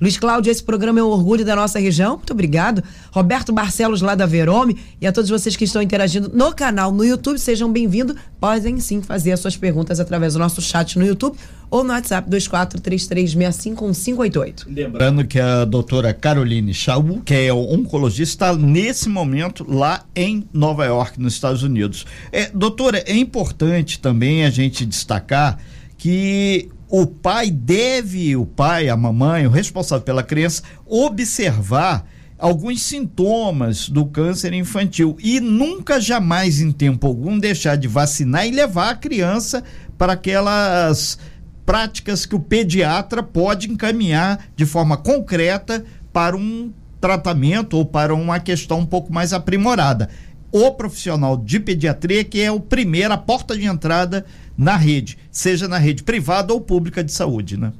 Luiz 0.00 0.16
Cláudio, 0.16 0.50
esse 0.50 0.62
programa 0.62 1.00
é 1.00 1.02
um 1.02 1.08
orgulho 1.08 1.44
da 1.44 1.56
nossa 1.56 1.78
região. 1.78 2.16
Muito 2.16 2.32
obrigado. 2.32 2.82
Roberto 3.10 3.52
Barcelos, 3.52 4.00
lá 4.02 4.14
da 4.14 4.26
Verome, 4.26 4.78
e 5.00 5.06
a 5.06 5.12
todos 5.12 5.30
vocês 5.30 5.56
que 5.56 5.64
estão 5.64 5.80
interagindo 5.82 6.30
no 6.32 6.54
canal 6.54 6.92
no 6.92 7.04
YouTube, 7.04 7.38
sejam 7.38 7.72
bem-vindos. 7.72 8.16
Podem 8.40 8.80
sim 8.80 9.02
fazer 9.02 9.32
as 9.32 9.40
suas 9.40 9.56
perguntas 9.56 9.98
através 10.00 10.34
do 10.34 10.38
nosso 10.38 10.60
chat 10.60 10.98
no 10.98 11.06
YouTube 11.06 11.38
ou 11.70 11.82
no 11.82 11.90
WhatsApp 11.90 12.28
2433651588. 12.30 14.66
Lembrando 14.66 15.26
que 15.26 15.40
a 15.40 15.64
doutora 15.64 16.12
Caroline 16.12 16.74
Chau, 16.74 17.02
que 17.24 17.32
é 17.34 17.50
oncologista, 17.52 18.46
está 18.46 18.54
nesse 18.54 19.08
momento 19.08 19.64
lá 19.66 20.04
em 20.14 20.46
Nova 20.52 20.84
York, 20.84 21.18
nos 21.18 21.32
Estados 21.32 21.62
Unidos. 21.62 22.04
É, 22.30 22.50
doutora, 22.52 23.02
é 23.06 23.16
importante 23.16 23.98
também 23.98 24.44
a 24.44 24.50
gente 24.50 24.84
destacar 24.84 25.58
que 25.96 26.68
o 26.92 27.06
pai 27.06 27.50
deve, 27.50 28.36
o 28.36 28.44
pai, 28.44 28.90
a 28.90 28.96
mamãe, 28.98 29.46
o 29.46 29.50
responsável 29.50 30.04
pela 30.04 30.22
criança, 30.22 30.62
observar 30.84 32.06
alguns 32.38 32.82
sintomas 32.82 33.88
do 33.88 34.04
câncer 34.04 34.52
infantil 34.52 35.16
e 35.18 35.40
nunca 35.40 35.98
jamais 35.98 36.60
em 36.60 36.70
tempo 36.70 37.06
algum 37.06 37.38
deixar 37.38 37.76
de 37.76 37.88
vacinar 37.88 38.46
e 38.46 38.50
levar 38.50 38.90
a 38.90 38.94
criança 38.94 39.64
para 39.96 40.12
aquelas 40.12 41.18
práticas 41.64 42.26
que 42.26 42.36
o 42.36 42.40
pediatra 42.40 43.22
pode 43.22 43.70
encaminhar 43.70 44.48
de 44.54 44.66
forma 44.66 44.98
concreta 44.98 45.82
para 46.12 46.36
um 46.36 46.70
tratamento 47.00 47.78
ou 47.78 47.86
para 47.86 48.14
uma 48.14 48.38
questão 48.38 48.80
um 48.80 48.86
pouco 48.86 49.10
mais 49.10 49.32
aprimorada. 49.32 50.10
O 50.50 50.70
profissional 50.72 51.38
de 51.38 51.58
pediatria 51.58 52.22
que 52.22 52.38
é 52.38 52.52
o 52.52 52.60
primeiro, 52.60 53.14
a 53.14 53.16
porta 53.16 53.56
de 53.56 53.64
entrada 53.64 54.26
na 54.56 54.76
rede, 54.76 55.18
seja 55.30 55.66
na 55.68 55.78
rede 55.78 56.02
privada 56.02 56.52
ou 56.52 56.60
pública 56.60 57.02
de 57.02 57.12
saúde, 57.12 57.56
né? 57.56 57.72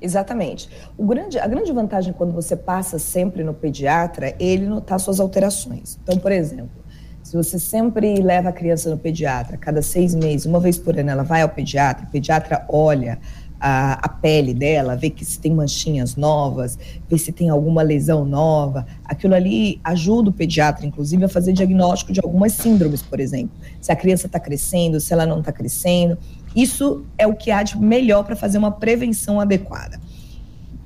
Exatamente. 0.00 0.68
Grande, 0.98 1.38
a 1.38 1.46
grande 1.46 1.72
vantagem 1.72 2.12
quando 2.12 2.32
você 2.32 2.54
passa 2.54 2.98
sempre 2.98 3.42
no 3.42 3.54
pediatra 3.54 4.28
é 4.28 4.36
ele 4.38 4.66
notar 4.66 5.00
suas 5.00 5.18
alterações. 5.18 5.98
Então, 6.02 6.18
por 6.18 6.30
exemplo, 6.30 6.84
se 7.22 7.34
você 7.34 7.58
sempre 7.58 8.20
leva 8.20 8.50
a 8.50 8.52
criança 8.52 8.90
no 8.90 8.98
pediatra, 8.98 9.56
cada 9.56 9.80
seis 9.80 10.14
meses, 10.14 10.44
uma 10.44 10.60
vez 10.60 10.76
por 10.76 10.98
ano, 10.98 11.08
ela 11.08 11.22
vai 11.22 11.40
ao 11.40 11.48
pediatra, 11.48 12.04
o 12.04 12.10
pediatra 12.10 12.66
olha 12.68 13.18
a, 13.66 13.94
a, 13.94 14.08
pele 14.10 14.52
dela, 14.52 14.94
ver 14.94 15.08
que 15.08 15.24
se 15.24 15.40
tem 15.40 15.54
manchinhas 15.54 16.16
novas, 16.16 16.78
ver 17.08 17.16
se 17.16 17.32
tem 17.32 17.48
alguma 17.48 17.80
lesão 17.80 18.22
nova. 18.22 18.86
Aquilo 19.06 19.34
ali 19.34 19.80
ajuda 19.82 20.28
o 20.28 20.32
pediatra, 20.34 20.84
inclusive, 20.84 21.24
a 21.24 21.28
fazer 21.30 21.54
diagnóstico 21.54 22.12
de 22.12 22.20
algumas 22.22 22.52
síndromes, 22.52 23.00
por 23.00 23.18
exemplo. 23.18 23.56
Se 23.80 23.90
a 23.90 23.96
criança 23.96 24.26
está 24.26 24.38
crescendo, 24.38 25.00
se 25.00 25.14
ela 25.14 25.24
não 25.24 25.38
está 25.38 25.50
crescendo. 25.50 26.18
Isso 26.54 27.06
é 27.16 27.26
o 27.26 27.34
que 27.34 27.50
há 27.50 27.62
de 27.62 27.78
melhor 27.78 28.24
para 28.24 28.36
fazer 28.36 28.58
uma 28.58 28.70
prevenção 28.70 29.40
adequada. 29.40 29.98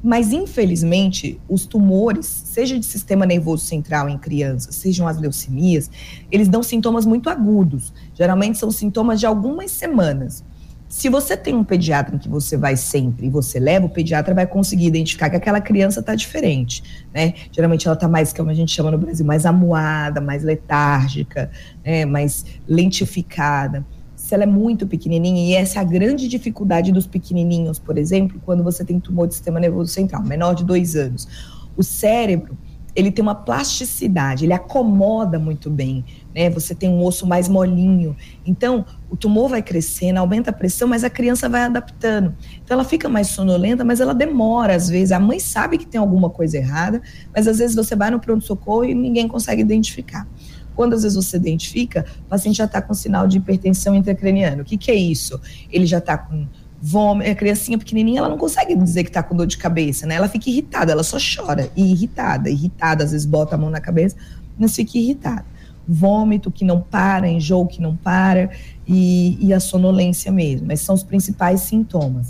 Mas, 0.01 0.33
infelizmente, 0.33 1.41
os 1.49 1.67
tumores, 1.67 2.27
seja 2.27 2.79
de 2.79 2.87
sistema 2.87 3.27
nervoso 3.27 3.65
central 3.65 4.09
em 4.09 4.17
crianças, 4.17 4.77
sejam 4.77 5.09
as 5.09 5.19
leucemias, 5.19 5.91
eles 6.31 6.47
dão 6.47 6.63
sintomas 6.63 7.05
muito 7.05 7.29
agudos. 7.29 7.93
Geralmente 8.15 8.57
são 8.57 8.71
sintomas 8.71 9.19
de 9.19 9.27
algumas 9.27 9.73
semanas. 9.73 10.45
Se 10.89 11.11
você 11.11 11.37
tem 11.37 11.55
um 11.55 11.63
pediatra 11.63 12.17
em 12.17 12.19
que 12.19 12.29
você 12.29 12.57
vai 12.57 12.75
sempre 12.75 13.27
e 13.27 13.31
você 13.31 13.61
leva, 13.61 13.85
o 13.85 13.91
pediatra 13.91 14.35
vai 14.35 14.47
conseguir 14.47 14.87
identificar 14.87 15.29
que 15.29 15.37
aquela 15.37 15.61
criança 15.61 16.01
está 16.01 16.15
diferente, 16.15 16.83
né? 17.13 17.35
Geralmente 17.53 17.87
ela 17.87 17.95
está 17.95 18.09
mais, 18.09 18.33
como 18.33 18.49
a 18.49 18.55
gente 18.55 18.73
chama 18.73 18.91
no 18.91 18.97
Brasil, 18.97 19.25
mais 19.25 19.45
amuada, 19.45 20.19
mais 20.19 20.43
letárgica, 20.43 21.51
né? 21.85 22.07
mais 22.07 22.47
lentificada. 22.67 23.85
Se 24.17 24.35
ela 24.35 24.45
é 24.45 24.47
muito 24.47 24.87
pequenininha, 24.87 25.51
e 25.51 25.55
essa 25.55 25.79
é 25.79 25.83
a 25.83 25.85
grande 25.85 26.27
dificuldade 26.27 26.91
dos 26.91 27.07
pequenininhos, 27.07 27.79
por 27.79 27.99
exemplo, 27.99 28.41
quando 28.45 28.65
você 28.65 28.83
tem 28.83 28.99
tumor 28.99 29.27
do 29.27 29.35
sistema 29.35 29.61
nervoso 29.61 29.93
central, 29.93 30.23
menor 30.23 30.55
de 30.55 30.65
dois 30.65 30.97
anos. 30.97 31.29
O 31.77 31.83
cérebro, 31.83 32.57
ele 32.95 33.11
tem 33.11 33.23
uma 33.23 33.35
plasticidade, 33.35 34.45
ele 34.45 34.53
acomoda 34.53 35.39
muito 35.39 35.71
bem, 35.71 36.05
né? 36.35 36.51
Você 36.51 36.75
tem 36.75 36.89
um 36.89 37.05
osso 37.05 37.27
mais 37.27 37.49
molinho. 37.49 38.17
Então, 38.45 38.85
o 39.09 39.17
tumor 39.17 39.49
vai 39.49 39.63
crescendo, 39.63 40.19
aumenta 40.19 40.51
a 40.51 40.53
pressão, 40.53 40.89
mas 40.89 41.05
a 41.05 41.11
criança 41.11 41.49
vai 41.49 41.63
adaptando. 41.63 42.35
Então, 42.63 42.75
ela 42.75 42.85
fica 42.85 43.09
mais 43.09 43.29
sonolenta, 43.29 43.85
mas 43.85 44.01
ela 44.01 44.15
demora 44.15 44.75
às 44.75 44.89
vezes. 44.89 45.13
A 45.13 45.21
mãe 45.21 45.39
sabe 45.39 45.79
que 45.79 45.87
tem 45.87 46.01
alguma 46.01 46.31
coisa 46.31 46.57
errada, 46.57 47.01
mas 47.35 47.47
às 47.47 47.59
vezes 47.59 47.77
você 47.77 47.95
vai 47.95 48.11
no 48.11 48.19
pronto-socorro 48.19 48.85
e 48.85 48.95
ninguém 48.95 49.29
consegue 49.29 49.63
identificar. 49.63 50.27
Quando 50.75 50.95
às 50.95 51.03
vezes 51.03 51.17
você 51.17 51.37
identifica, 51.37 52.05
o 52.27 52.29
paciente 52.29 52.57
já 52.57 52.65
está 52.65 52.81
com 52.81 52.95
sinal 52.95 53.27
de 53.27 53.39
hipertensão 53.39 53.95
intracraniana. 53.95 54.63
O 54.63 54.65
que, 54.65 54.77
que 54.77 54.91
é 54.91 54.95
isso? 54.95 55.41
Ele 55.71 55.87
já 55.87 55.99
está 55.99 56.17
com 56.17 56.47
vômito, 56.81 57.31
a 57.31 57.35
criancinha 57.35 57.77
pequenininha, 57.77 58.21
ela 58.21 58.29
não 58.29 58.39
consegue 58.39 58.77
dizer 58.77 59.05
que 59.05 59.11
tá 59.11 59.23
com 59.23 59.35
dor 59.35 59.47
de 59.47 59.59
cabeça, 59.59 60.07
né? 60.07 60.15
Ela 60.15 60.29
fica 60.29 60.49
irritada, 60.49 60.93
ela 60.93 61.03
só 61.03 61.19
chora, 61.19 61.71
e 61.77 61.93
irritada, 61.93 62.49
irritada, 62.49 63.05
às 63.05 63.13
vezes 63.13 63.27
bota 63.27 63.55
a 63.57 63.59
mão 63.59 63.71
na 63.71 63.81
cabeça, 63.81 64.17
mas 64.59 64.75
fica 64.75 64.99
irritada. 64.99 65.45
vômito 65.87 66.51
que 66.51 66.65
não 66.65 66.81
para, 66.81 67.29
enjoo 67.29 67.67
que 67.67 67.81
não 67.81 67.97
para 67.97 68.51
e, 68.87 69.39
e 69.41 69.53
a 69.55 69.61
sonolência 69.61 70.31
mesmo. 70.31 70.71
Esses 70.71 70.85
são 70.85 70.95
os 70.95 71.03
principais 71.03 71.63
sintomas. 71.63 72.29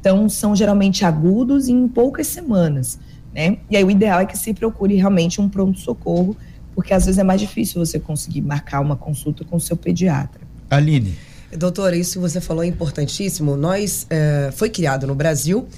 Então, 0.00 0.28
são 0.28 0.54
geralmente 0.54 1.04
agudos 1.04 1.68
e 1.68 1.72
em 1.72 1.88
poucas 1.88 2.26
semanas, 2.26 2.98
né? 3.34 3.58
E 3.70 3.76
aí 3.76 3.84
o 3.84 3.90
ideal 3.90 4.20
é 4.20 4.26
que 4.26 4.36
se 4.36 4.52
procure 4.52 4.96
realmente 4.96 5.40
um 5.40 5.48
pronto-socorro, 5.48 6.36
porque 6.74 6.92
às 6.92 7.06
vezes 7.06 7.18
é 7.18 7.24
mais 7.24 7.40
difícil 7.40 7.84
você 7.84 7.98
conseguir 7.98 8.42
marcar 8.42 8.80
uma 8.80 8.96
consulta 8.96 9.44
com 9.44 9.56
o 9.56 9.60
seu 9.60 9.76
pediatra. 9.76 10.42
Aline. 10.68 11.14
Doutora, 11.52 11.96
isso 11.96 12.14
que 12.14 12.18
você 12.18 12.40
falou 12.40 12.64
é 12.64 12.66
importantíssimo. 12.66 13.56
Nós, 13.56 14.06
é, 14.10 14.50
foi 14.54 14.70
criado 14.70 15.06
no 15.06 15.14
Brasil 15.14 15.68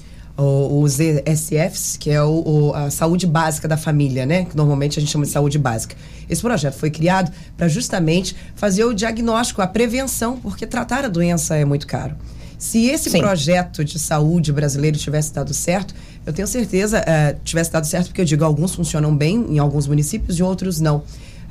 os 0.41 1.01
ESFs, 1.01 1.97
que 1.97 2.11
é 2.11 2.23
o, 2.23 2.43
o, 2.47 2.75
a 2.75 2.91
saúde 2.91 3.27
básica 3.27 3.67
da 3.67 3.77
família, 3.77 4.25
né? 4.25 4.45
Que 4.45 4.57
normalmente 4.57 4.99
a 4.99 5.01
gente 5.01 5.11
chama 5.11 5.25
de 5.25 5.33
saúde 5.33 5.59
básica. 5.59 5.97
Esse 6.31 6.41
projeto 6.41 6.75
foi 6.75 6.91
criado 6.91 7.33
para 7.57 7.67
justamente 7.67 8.37
fazer 8.55 8.85
o 8.85 8.95
diagnóstico, 8.95 9.61
a 9.61 9.67
prevenção, 9.67 10.37
porque 10.37 10.65
tratar 10.65 11.05
a 11.05 11.09
doença 11.09 11.57
é 11.57 11.65
muito 11.65 11.89
caro. 11.89 12.15
Se 12.57 12.87
esse 12.87 13.11
Sim. 13.11 13.19
projeto 13.19 13.85
de 13.85 13.99
saúde 13.99 14.53
brasileiro 14.53 14.97
tivesse 14.97 15.33
dado 15.33 15.53
certo, 15.53 15.95
eu 16.25 16.33
tenho 16.33 16.47
certeza, 16.47 17.01
uh, 17.01 17.39
tivesse 17.43 17.73
dado 17.73 17.87
certo, 17.87 18.07
porque 18.09 18.21
eu 18.21 18.25
digo, 18.25 18.45
alguns 18.45 18.75
funcionam 18.75 19.17
bem 19.17 19.45
em 19.49 19.59
alguns 19.59 19.89
municípios 19.89 20.39
e 20.39 20.43
outros 20.43 20.81
não. 20.81 21.03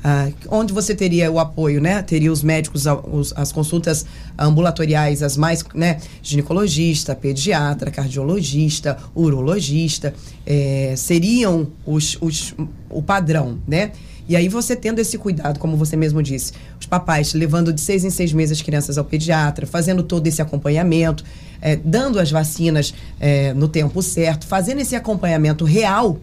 Ah, 0.02 0.28
onde 0.48 0.72
você 0.72 0.94
teria 0.94 1.30
o 1.30 1.40
apoio, 1.40 1.80
né? 1.80 2.02
Teria 2.02 2.30
os 2.30 2.42
médicos, 2.42 2.84
os, 3.10 3.32
as 3.36 3.50
consultas 3.50 4.06
ambulatoriais, 4.38 5.22
as 5.22 5.36
mais, 5.36 5.64
né? 5.74 5.98
Ginecologista, 6.22 7.16
pediatra, 7.16 7.90
cardiologista, 7.90 8.96
urologista, 9.14 10.14
é, 10.46 10.94
seriam 10.96 11.68
os, 11.84 12.16
os, 12.20 12.54
o 12.88 13.02
padrão, 13.02 13.58
né? 13.66 13.90
E 14.28 14.36
aí 14.36 14.46
você 14.48 14.76
tendo 14.76 14.98
esse 14.98 15.16
cuidado, 15.16 15.58
como 15.58 15.76
você 15.76 15.96
mesmo 15.96 16.22
disse, 16.22 16.52
os 16.78 16.86
papais 16.86 17.32
levando 17.32 17.72
de 17.72 17.80
seis 17.80 18.04
em 18.04 18.10
seis 18.10 18.32
meses 18.32 18.58
as 18.58 18.62
crianças 18.62 18.98
ao 18.98 19.04
pediatra, 19.04 19.66
fazendo 19.66 20.02
todo 20.02 20.26
esse 20.26 20.42
acompanhamento, 20.42 21.24
é, 21.62 21.74
dando 21.74 22.20
as 22.20 22.30
vacinas 22.30 22.92
é, 23.18 23.54
no 23.54 23.66
tempo 23.68 24.02
certo, 24.02 24.46
fazendo 24.46 24.80
esse 24.80 24.94
acompanhamento 24.94 25.64
real 25.64 26.20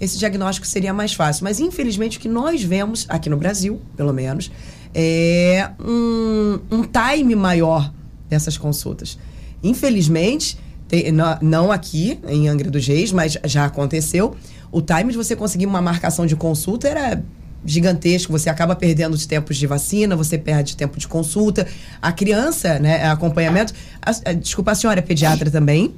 esse 0.00 0.18
diagnóstico 0.18 0.66
seria 0.66 0.92
mais 0.92 1.12
fácil. 1.12 1.44
Mas, 1.44 1.60
infelizmente, 1.60 2.18
o 2.18 2.20
que 2.20 2.28
nós 2.28 2.62
vemos, 2.62 3.06
aqui 3.08 3.28
no 3.28 3.36
Brasil, 3.36 3.80
pelo 3.96 4.12
menos, 4.12 4.50
é 4.94 5.70
um, 5.78 6.58
um 6.70 6.82
time 6.82 7.34
maior 7.34 7.92
dessas 8.28 8.56
consultas. 8.56 9.18
Infelizmente, 9.62 10.58
tem, 10.88 11.12
não 11.42 11.70
aqui 11.70 12.18
em 12.26 12.48
Angra 12.48 12.70
dos 12.70 12.86
Reis, 12.86 13.12
mas 13.12 13.36
já 13.44 13.66
aconteceu, 13.66 14.34
o 14.72 14.80
time 14.80 15.12
de 15.12 15.16
você 15.16 15.36
conseguir 15.36 15.66
uma 15.66 15.82
marcação 15.82 16.26
de 16.26 16.34
consulta 16.34 16.88
era 16.88 17.22
gigantesco, 17.64 18.32
você 18.32 18.48
acaba 18.48 18.74
perdendo 18.74 19.14
os 19.14 19.26
tempos 19.26 19.56
de 19.56 19.66
vacina, 19.66 20.16
você 20.16 20.38
perde 20.38 20.76
tempo 20.76 20.98
de 20.98 21.06
consulta. 21.06 21.66
A 22.00 22.10
criança, 22.10 22.78
né, 22.78 23.06
acompanhamento. 23.06 23.74
A, 24.00 24.30
a, 24.30 24.32
desculpa, 24.32 24.72
a 24.72 24.74
senhora 24.74 25.00
é 25.00 25.02
pediatra 25.02 25.50
também? 25.50 25.94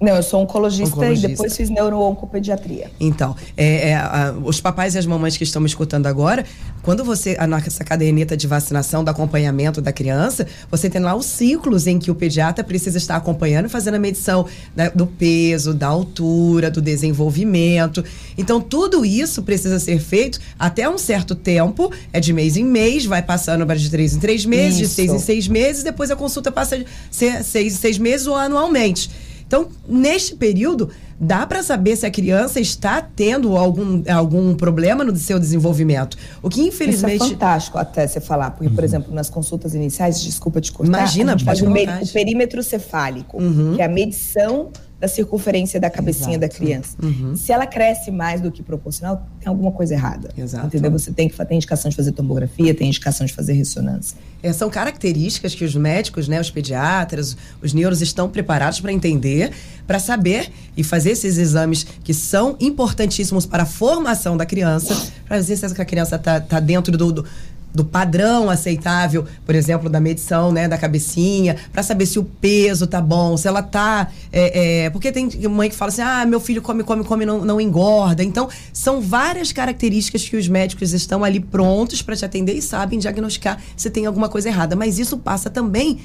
Não, 0.00 0.16
eu 0.16 0.22
sou 0.22 0.42
oncologista, 0.42 0.96
oncologista. 0.96 1.26
e 1.26 1.30
depois 1.30 1.56
fiz 1.56 1.70
neuro-oncopediatria. 1.70 2.90
Então, 2.98 3.34
é, 3.56 3.90
é, 3.90 3.94
a, 3.94 4.34
os 4.44 4.60
papais 4.60 4.94
e 4.94 4.98
as 4.98 5.06
mamães 5.06 5.36
que 5.36 5.44
estão 5.44 5.62
me 5.62 5.68
escutando 5.68 6.06
agora, 6.06 6.44
quando 6.82 7.04
você, 7.04 7.36
a 7.38 7.46
nossa 7.46 7.84
caderneta 7.84 8.36
de 8.36 8.46
vacinação, 8.46 9.04
do 9.04 9.08
acompanhamento 9.08 9.80
da 9.80 9.92
criança, 9.92 10.46
você 10.70 10.90
tem 10.90 11.00
lá 11.00 11.14
os 11.14 11.26
ciclos 11.26 11.86
em 11.86 11.98
que 11.98 12.10
o 12.10 12.14
pediatra 12.14 12.64
precisa 12.64 12.98
estar 12.98 13.16
acompanhando, 13.16 13.68
fazendo 13.68 13.94
a 13.94 13.98
medição 13.98 14.46
né, 14.74 14.90
do 14.94 15.06
peso, 15.06 15.72
da 15.72 15.86
altura, 15.86 16.70
do 16.70 16.82
desenvolvimento. 16.82 18.04
Então, 18.36 18.60
tudo 18.60 19.04
isso 19.04 19.42
precisa 19.42 19.78
ser 19.78 20.00
feito 20.00 20.40
até 20.58 20.88
um 20.88 20.98
certo 20.98 21.34
tempo, 21.34 21.90
é 22.12 22.18
de 22.18 22.32
mês 22.32 22.56
em 22.56 22.64
mês, 22.64 23.06
vai 23.06 23.22
passando 23.22 23.64
de 23.74 23.90
três 23.90 24.14
em 24.14 24.18
três 24.18 24.44
meses, 24.44 24.80
isso. 24.80 24.88
de 24.88 24.94
seis 24.94 25.12
em 25.12 25.18
seis 25.18 25.48
meses, 25.48 25.82
depois 25.82 26.10
a 26.10 26.16
consulta 26.16 26.52
passa 26.52 26.78
de 26.78 26.84
seis 27.10 27.74
em 27.74 27.76
seis 27.76 27.96
meses 27.96 28.26
ou 28.26 28.34
anualmente. 28.34 29.08
Então, 29.46 29.68
neste 29.88 30.34
período, 30.36 30.90
dá 31.18 31.46
para 31.46 31.62
saber 31.62 31.96
se 31.96 32.04
a 32.06 32.10
criança 32.10 32.60
está 32.60 33.00
tendo 33.00 33.56
algum, 33.56 34.02
algum 34.10 34.54
problema 34.54 35.04
no 35.04 35.14
seu 35.16 35.38
desenvolvimento. 35.38 36.16
O 36.42 36.48
que 36.48 36.60
infelizmente. 36.60 37.16
Isso 37.16 37.24
é 37.24 37.28
fantástico 37.30 37.78
até 37.78 38.06
você 38.06 38.20
falar, 38.20 38.50
porque, 38.50 38.68
uhum. 38.68 38.74
por 38.74 38.84
exemplo, 38.84 39.14
nas 39.14 39.30
consultas 39.30 39.74
iniciais, 39.74 40.22
desculpa 40.22 40.60
te 40.60 40.72
cortar, 40.72 40.98
Imagina, 40.98 41.34
a 41.34 41.36
gente 41.36 41.44
faz 41.44 41.60
o, 41.60 41.68
o, 41.68 42.12
perímetro 42.12 42.62
cefálico, 42.62 43.42
uhum. 43.42 43.74
que 43.76 43.82
é 43.82 43.84
a 43.84 43.88
medição 43.88 44.70
da 45.04 45.08
circunferência 45.08 45.78
da 45.78 45.90
cabecinha 45.90 46.30
Exato. 46.30 46.40
da 46.40 46.48
criança. 46.48 46.96
Uhum. 47.02 47.36
Se 47.36 47.52
ela 47.52 47.66
cresce 47.66 48.10
mais 48.10 48.40
do 48.40 48.50
que 48.50 48.62
proporcional, 48.62 49.26
tem 49.38 49.48
alguma 49.48 49.70
coisa 49.70 49.92
errada. 49.92 50.30
Exato. 50.36 50.66
Entendeu? 50.66 50.90
Você 50.90 51.12
tem 51.12 51.28
que 51.28 51.44
tem 51.44 51.56
indicação 51.58 51.90
de 51.90 51.96
fazer 51.96 52.12
tomografia, 52.12 52.74
tem 52.74 52.88
indicação 52.88 53.26
de 53.26 53.34
fazer 53.34 53.52
ressonância. 53.52 54.16
É, 54.42 54.50
são 54.50 54.70
características 54.70 55.54
que 55.54 55.62
os 55.62 55.74
médicos, 55.74 56.26
né, 56.26 56.40
os 56.40 56.50
pediatras, 56.50 57.36
os 57.62 57.74
neuros 57.74 58.00
estão 58.00 58.30
preparados 58.30 58.80
para 58.80 58.92
entender, 58.92 59.52
para 59.86 59.98
saber 59.98 60.50
e 60.74 60.82
fazer 60.82 61.10
esses 61.10 61.36
exames 61.36 61.86
que 62.02 62.14
são 62.14 62.56
importantíssimos 62.58 63.44
para 63.44 63.64
a 63.64 63.66
formação 63.66 64.38
da 64.38 64.46
criança, 64.46 65.12
para 65.28 65.38
ver 65.38 65.56
se 65.56 65.66
a 65.66 65.84
criança 65.84 66.16
está 66.16 66.40
tá 66.40 66.60
dentro 66.60 66.96
do, 66.96 67.12
do 67.12 67.26
do 67.74 67.84
padrão 67.84 68.48
aceitável, 68.48 69.26
por 69.44 69.54
exemplo, 69.54 69.90
da 69.90 69.98
medição, 69.98 70.52
né, 70.52 70.68
da 70.68 70.78
cabecinha, 70.78 71.56
para 71.72 71.82
saber 71.82 72.06
se 72.06 72.20
o 72.20 72.24
peso 72.24 72.86
tá 72.86 73.00
bom, 73.00 73.36
se 73.36 73.48
ela 73.48 73.62
tá. 73.62 74.08
É, 74.32 74.84
é, 74.84 74.90
porque 74.90 75.10
tem 75.10 75.28
mãe 75.48 75.68
que 75.68 75.74
fala 75.74 75.90
assim: 75.90 76.02
ah, 76.02 76.24
meu 76.24 76.38
filho 76.38 76.62
come, 76.62 76.84
come, 76.84 77.02
come, 77.02 77.26
não, 77.26 77.44
não 77.44 77.60
engorda. 77.60 78.22
Então, 78.22 78.48
são 78.72 79.00
várias 79.00 79.50
características 79.50 80.28
que 80.28 80.36
os 80.36 80.46
médicos 80.46 80.92
estão 80.92 81.24
ali 81.24 81.40
prontos 81.40 82.00
para 82.00 82.14
te 82.14 82.24
atender 82.24 82.54
e 82.54 82.62
sabem 82.62 82.98
diagnosticar 82.98 83.60
se 83.76 83.90
tem 83.90 84.06
alguma 84.06 84.28
coisa 84.28 84.48
errada. 84.48 84.76
Mas 84.76 85.00
isso 85.00 85.18
passa 85.18 85.50
também 85.50 85.98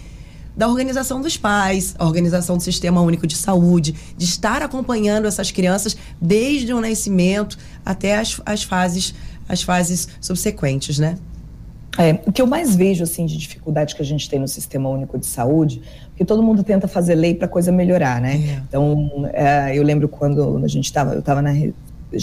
da 0.58 0.67
organização 0.67 1.21
dos 1.21 1.38
pais, 1.38 1.95
a 1.97 2.05
organização 2.05 2.58
do 2.58 2.63
Sistema 2.63 2.99
Único 2.99 3.27
de 3.27 3.38
Saúde, 3.38 3.95
de 4.17 4.25
estar 4.25 4.63
acompanhando 4.63 5.27
essas 5.27 5.51
crianças 5.51 5.95
desde 6.19 6.73
o 6.73 6.82
nascimento 6.82 7.58
até 7.86 8.17
as, 8.17 8.41
as 8.45 8.63
fases 8.63 9.13
as 9.47 9.63
fases 9.63 10.08
subsequentes, 10.21 10.99
né? 10.99 11.17
É, 12.00 12.18
o 12.26 12.32
que 12.32 12.42
eu 12.42 12.48
mais 12.48 12.78
vejo 12.78 13.04
assim 13.04 13.26
de 13.26 13.38
dificuldade 13.38 13.94
que 13.94 14.02
a 14.02 14.06
gente 14.06 14.30
tem 14.30 14.40
no 14.40 14.48
Sistema 14.48 14.88
Único 14.88 15.18
de 15.18 15.26
Saúde, 15.26 15.82
porque 16.08 16.24
todo 16.24 16.42
mundo 16.42 16.64
tenta 16.64 16.88
fazer 16.88 17.14
lei 17.14 17.36
para 17.36 17.46
coisa 17.46 17.74
melhorar, 17.74 18.22
né? 18.22 18.36
É. 18.36 18.64
Então, 18.68 19.30
é, 19.34 19.78
eu 19.78 19.84
lembro 19.84 20.08
quando 20.08 20.64
a 20.64 20.68
gente 20.70 20.86
estava, 20.86 21.14
eu 21.14 21.20
estava 21.20 21.42
na 21.42 21.52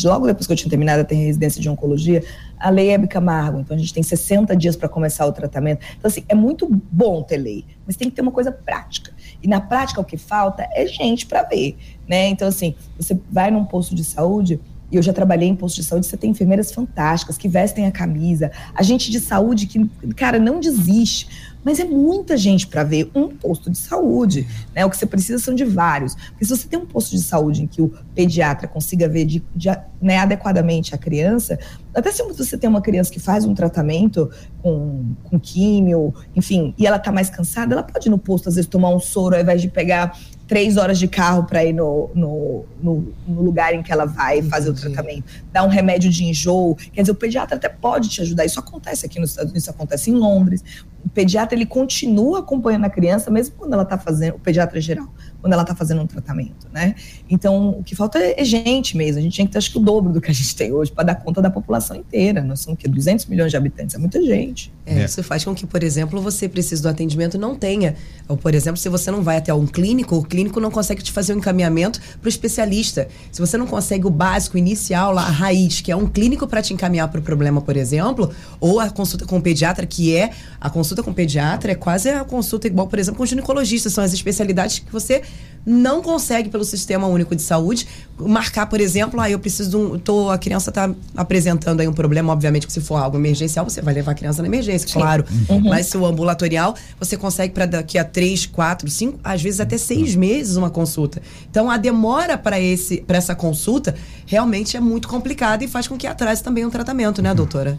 logo 0.03 0.27
depois 0.27 0.47
que 0.47 0.53
eu 0.53 0.57
tinha 0.57 0.71
terminado 0.71 1.07
a 1.09 1.15
residência 1.15 1.61
de 1.61 1.69
oncologia, 1.69 2.25
a 2.59 2.71
lei 2.71 2.91
é 2.91 3.07
Camargo, 3.07 3.61
então 3.61 3.77
a 3.77 3.79
gente 3.79 3.93
tem 3.93 4.03
60 4.03 4.57
dias 4.57 4.75
para 4.75 4.89
começar 4.89 5.27
o 5.27 5.33
tratamento. 5.33 5.85
Então, 5.97 6.09
assim, 6.09 6.25
é 6.29 6.35
muito 6.35 6.67
bom 6.91 7.23
ter 7.23 7.37
lei, 7.37 7.65
mas 7.87 7.97
tem 7.97 8.09
que 8.09 8.17
ter 8.17 8.23
uma 8.23 8.33
coisa 8.33 8.51
prática. 8.51 9.13
E 9.43 9.47
na 9.47 9.61
prática 9.61 10.01
o 10.01 10.05
que 10.05 10.17
falta 10.17 10.67
é 10.75 10.87
gente 10.87 11.27
para 11.27 11.43
ver, 11.43 11.77
né? 12.09 12.29
Então, 12.29 12.49
assim, 12.49 12.75
você 12.99 13.17
vai 13.31 13.51
num 13.51 13.65
posto 13.65 13.95
de 13.95 14.03
saúde, 14.03 14.59
e 14.91 14.97
eu 14.97 15.03
já 15.03 15.13
trabalhei 15.13 15.49
em 15.49 15.57
posto 15.57 15.77
de 15.77 15.85
saúde, 15.85 16.07
você 16.07 16.17
tem 16.17 16.31
enfermeiras 16.31 16.71
fantásticas 16.71 17.37
que 17.37 17.49
vestem 17.49 17.87
a 17.87 17.93
camisa, 17.93 18.51
a 18.75 18.83
gente 18.83 19.11
de 19.11 19.21
saúde 19.21 19.67
que, 19.67 19.89
cara, 20.15 20.39
não 20.39 20.61
desiste. 20.61 21.57
Mas 21.65 21.81
é 21.81 21.85
muita 21.85 22.37
gente 22.37 22.65
para 22.69 22.85
ver 22.85 23.11
um 23.13 23.27
posto 23.29 23.69
de 23.69 23.77
saúde. 23.77 24.47
Né? 24.73 24.85
O 24.85 24.91
que 24.91 24.97
você 24.97 25.05
precisa 25.05 25.43
são 25.43 25.53
de 25.53 25.65
vários. 25.65 26.15
Porque 26.15 26.45
se 26.45 26.57
você 26.57 26.69
tem 26.69 26.79
um 26.79 26.87
posto 26.87 27.11
de 27.11 27.21
saúde 27.21 27.65
em 27.65 27.67
que 27.67 27.83
o 27.83 27.93
pediatra 28.15 28.69
consiga 28.69 29.09
ver 29.09 29.25
de, 29.25 29.43
de, 29.53 29.69
né, 30.01 30.19
adequadamente 30.19 30.95
a 30.95 30.99
criança, 30.99 31.59
até 31.93 32.13
se 32.13 32.23
você 32.23 32.57
tem 32.57 32.71
uma 32.71 32.81
criança 32.81 33.11
que 33.11 33.19
faz 33.19 33.45
um 33.45 33.53
tratamento 33.53 34.31
com, 34.63 35.17
com 35.25 35.41
químio, 35.41 36.15
enfim, 36.37 36.73
e 36.79 36.87
ela 36.87 36.99
está 36.99 37.11
mais 37.11 37.29
cansada, 37.29 37.75
ela 37.75 37.83
pode 37.83 38.07
ir 38.07 38.11
no 38.11 38.19
posto, 38.19 38.49
às 38.49 38.55
vezes, 38.55 38.71
tomar 38.71 38.91
um 38.91 39.01
soro 39.01 39.35
ao 39.35 39.43
invés 39.43 39.61
de 39.61 39.67
pegar 39.67 40.17
três 40.47 40.77
horas 40.77 40.99
de 40.99 41.09
carro 41.09 41.45
para 41.45 41.65
ir 41.65 41.73
no, 41.73 42.11
no, 42.15 42.65
no, 42.81 43.15
no, 43.27 43.43
lugar 43.43 43.75
em 43.75 43.83
que 43.83 43.93
ela 43.93 44.05
vai 44.05 44.43
fazer 44.43 44.71
Entendi. 44.71 44.87
o 44.87 44.93
tratamento, 44.93 45.25
dar 45.53 45.65
um 45.65 45.69
remédio 45.69 46.11
de 46.11 46.25
enjoo. 46.25 46.77
Quer 46.93 47.03
dizer, 47.03 47.13
o 47.13 47.17
pediatra 47.17 47.57
até 47.57 47.69
pode 47.69 48.09
te 48.09 48.21
ajudar. 48.21 48.45
Isso 48.45 48.61
acontece 48.61 49.07
aqui 49.07 49.19
nos 49.19 49.31
Estados 49.31 49.51
Unidos, 49.51 49.65
isso 49.65 49.71
acontece 49.71 50.11
em 50.11 50.15
Londres. 50.15 50.63
O 51.07 51.09
pediatra 51.09 51.57
ele 51.57 51.65
continua 51.65 52.41
acompanhando 52.41 52.85
a 52.85 52.91
criança, 52.91 53.31
mesmo 53.31 53.55
quando 53.57 53.73
ela 53.73 53.85
está 53.85 53.97
fazendo, 53.97 54.35
o 54.35 54.41
pediatra 54.41 54.81
geral, 54.81 55.09
quando 55.41 55.53
ela 55.53 55.63
está 55.63 55.73
fazendo 55.73 56.03
um 56.03 56.07
tratamento, 56.07 56.67
né? 56.73 56.97
Então, 57.31 57.71
o 57.79 57.85
que 57.85 57.95
falta 57.95 58.19
é 58.19 58.45
gente 58.45 58.97
mesmo. 58.97 59.21
A 59.21 59.23
gente 59.23 59.35
tinha 59.35 59.47
que 59.47 59.53
ter, 59.53 59.59
acho 59.59 59.71
que, 59.71 59.79
o 59.79 59.81
dobro 59.81 60.13
do 60.13 60.21
que 60.21 60.31
a 60.33 60.35
gente 60.35 60.57
tem 60.57 60.73
hoje 60.73 60.91
para 60.91 61.05
dar 61.05 61.15
conta 61.15 61.41
da 61.41 61.49
população 61.49 61.97
inteira. 61.97 62.43
Nós 62.43 62.61
somos, 62.61 62.81
que 62.81 62.89
200 62.89 63.27
milhões 63.27 63.53
de 63.53 63.57
habitantes, 63.57 63.95
é 63.95 63.99
muita 63.99 64.21
gente. 64.21 64.75
É, 64.85 64.99
é. 64.99 65.05
Isso 65.05 65.23
faz 65.23 65.45
com 65.45 65.55
que, 65.55 65.65
por 65.65 65.85
exemplo, 65.85 66.21
você 66.21 66.49
precise 66.49 66.83
do 66.83 66.89
atendimento 66.89 67.39
não 67.39 67.55
tenha. 67.55 67.95
Ou, 68.29 68.37
por 68.37 68.53
exemplo, 68.53 68.77
se 68.77 68.89
você 68.89 69.09
não 69.09 69.23
vai 69.23 69.37
até 69.37 69.55
um 69.55 69.67
clínico, 69.67 70.17
o 70.17 70.25
clínico 70.25 70.59
não 70.59 70.73
consegue 70.73 71.03
te 71.03 71.13
fazer 71.13 71.35
um 71.35 71.39
encaminhamento 71.39 72.01
para 72.21 72.27
o 72.27 72.29
especialista. 72.29 73.07
Se 73.31 73.41
você 73.41 73.57
não 73.57 73.67
consegue 73.67 74.07
o 74.07 74.11
básico 74.11 74.59
inicial, 74.59 75.13
lá, 75.13 75.23
a 75.23 75.31
raiz, 75.31 75.81
que 75.81 75.93
é 75.93 75.97
um 75.97 76.09
clínico 76.09 76.49
para 76.49 76.61
te 76.61 76.75
encaminhar 76.75 77.09
para 77.09 77.21
o 77.21 77.23
problema, 77.23 77.61
por 77.61 77.77
exemplo, 77.77 78.33
ou 78.59 78.81
a 78.81 78.91
consulta 78.91 79.25
com 79.25 79.39
o 79.39 79.43
pediatra, 79.43 79.87
que 79.87 80.17
é 80.17 80.31
a 80.61 80.69
consulta 80.69 80.96
consulta 80.97 81.03
com 81.03 81.13
pediatra 81.13 81.73
é 81.73 81.75
quase 81.75 82.09
a 82.09 82.25
consulta 82.25 82.67
igual, 82.67 82.87
por 82.87 82.99
exemplo, 82.99 83.19
com 83.19 83.27
ginecologista. 83.27 83.91
São 83.91 84.03
as 84.03 84.13
especialidades 84.13 84.79
que 84.79 84.93
você 84.93 85.23
não 85.65 86.01
consegue 86.01 86.49
pelo 86.49 86.65
Sistema 86.65 87.07
Único 87.09 87.35
de 87.35 87.43
Saúde 87.43 87.89
marcar, 88.19 88.67
por 88.67 88.81
exemplo, 88.81 89.21
ah, 89.21 89.29
eu 89.29 89.39
preciso 89.39 89.71
de 89.71 89.77
um. 89.77 89.99
Tô, 89.99 90.31
a 90.31 90.39
criança 90.39 90.71
está 90.71 90.91
apresentando 91.17 91.81
aí 91.81 91.89
um 91.89 91.93
problema, 91.93 92.33
obviamente 92.33 92.67
que 92.67 92.73
se 92.73 92.81
for 92.81 92.97
algo 92.97 93.17
emergencial, 93.17 93.65
você 93.69 93.83
vai 93.83 93.93
levar 93.93 94.13
a 94.13 94.15
criança 94.15 94.43
na 94.43 94.49
emergência, 94.49 94.87
Sim. 94.87 94.95
claro. 94.95 95.25
Uhum. 95.49 95.69
Mas 95.69 95.87
se 95.87 95.99
o 95.99 96.07
ambulatorial, 96.07 96.75
você 96.99 97.17
consegue 97.17 97.53
para 97.53 97.67
daqui 97.67 97.99
a 97.99 98.05
três, 98.05 98.47
quatro, 98.47 98.89
cinco, 98.89 99.19
às 99.25 99.43
vezes 99.43 99.61
até 99.61 99.77
seis 99.77 100.15
meses 100.15 100.57
uma 100.57 100.71
consulta. 100.71 101.21
Então 101.51 101.71
a 101.71 101.77
demora 101.77 102.39
para 102.39 102.61
esse 102.61 102.99
para 102.99 103.19
essa 103.19 103.35
consulta 103.35 103.95
realmente 104.25 104.77
é 104.77 104.81
muito 104.81 105.09
complicada 105.09 105.65
e 105.65 105.69
faz 105.69 105.89
com 105.89 105.97
que 105.97 106.07
atrase 106.07 106.43
também 106.43 106.65
um 106.65 106.71
tratamento, 106.71 107.21
né, 107.21 107.35
doutora? 107.35 107.77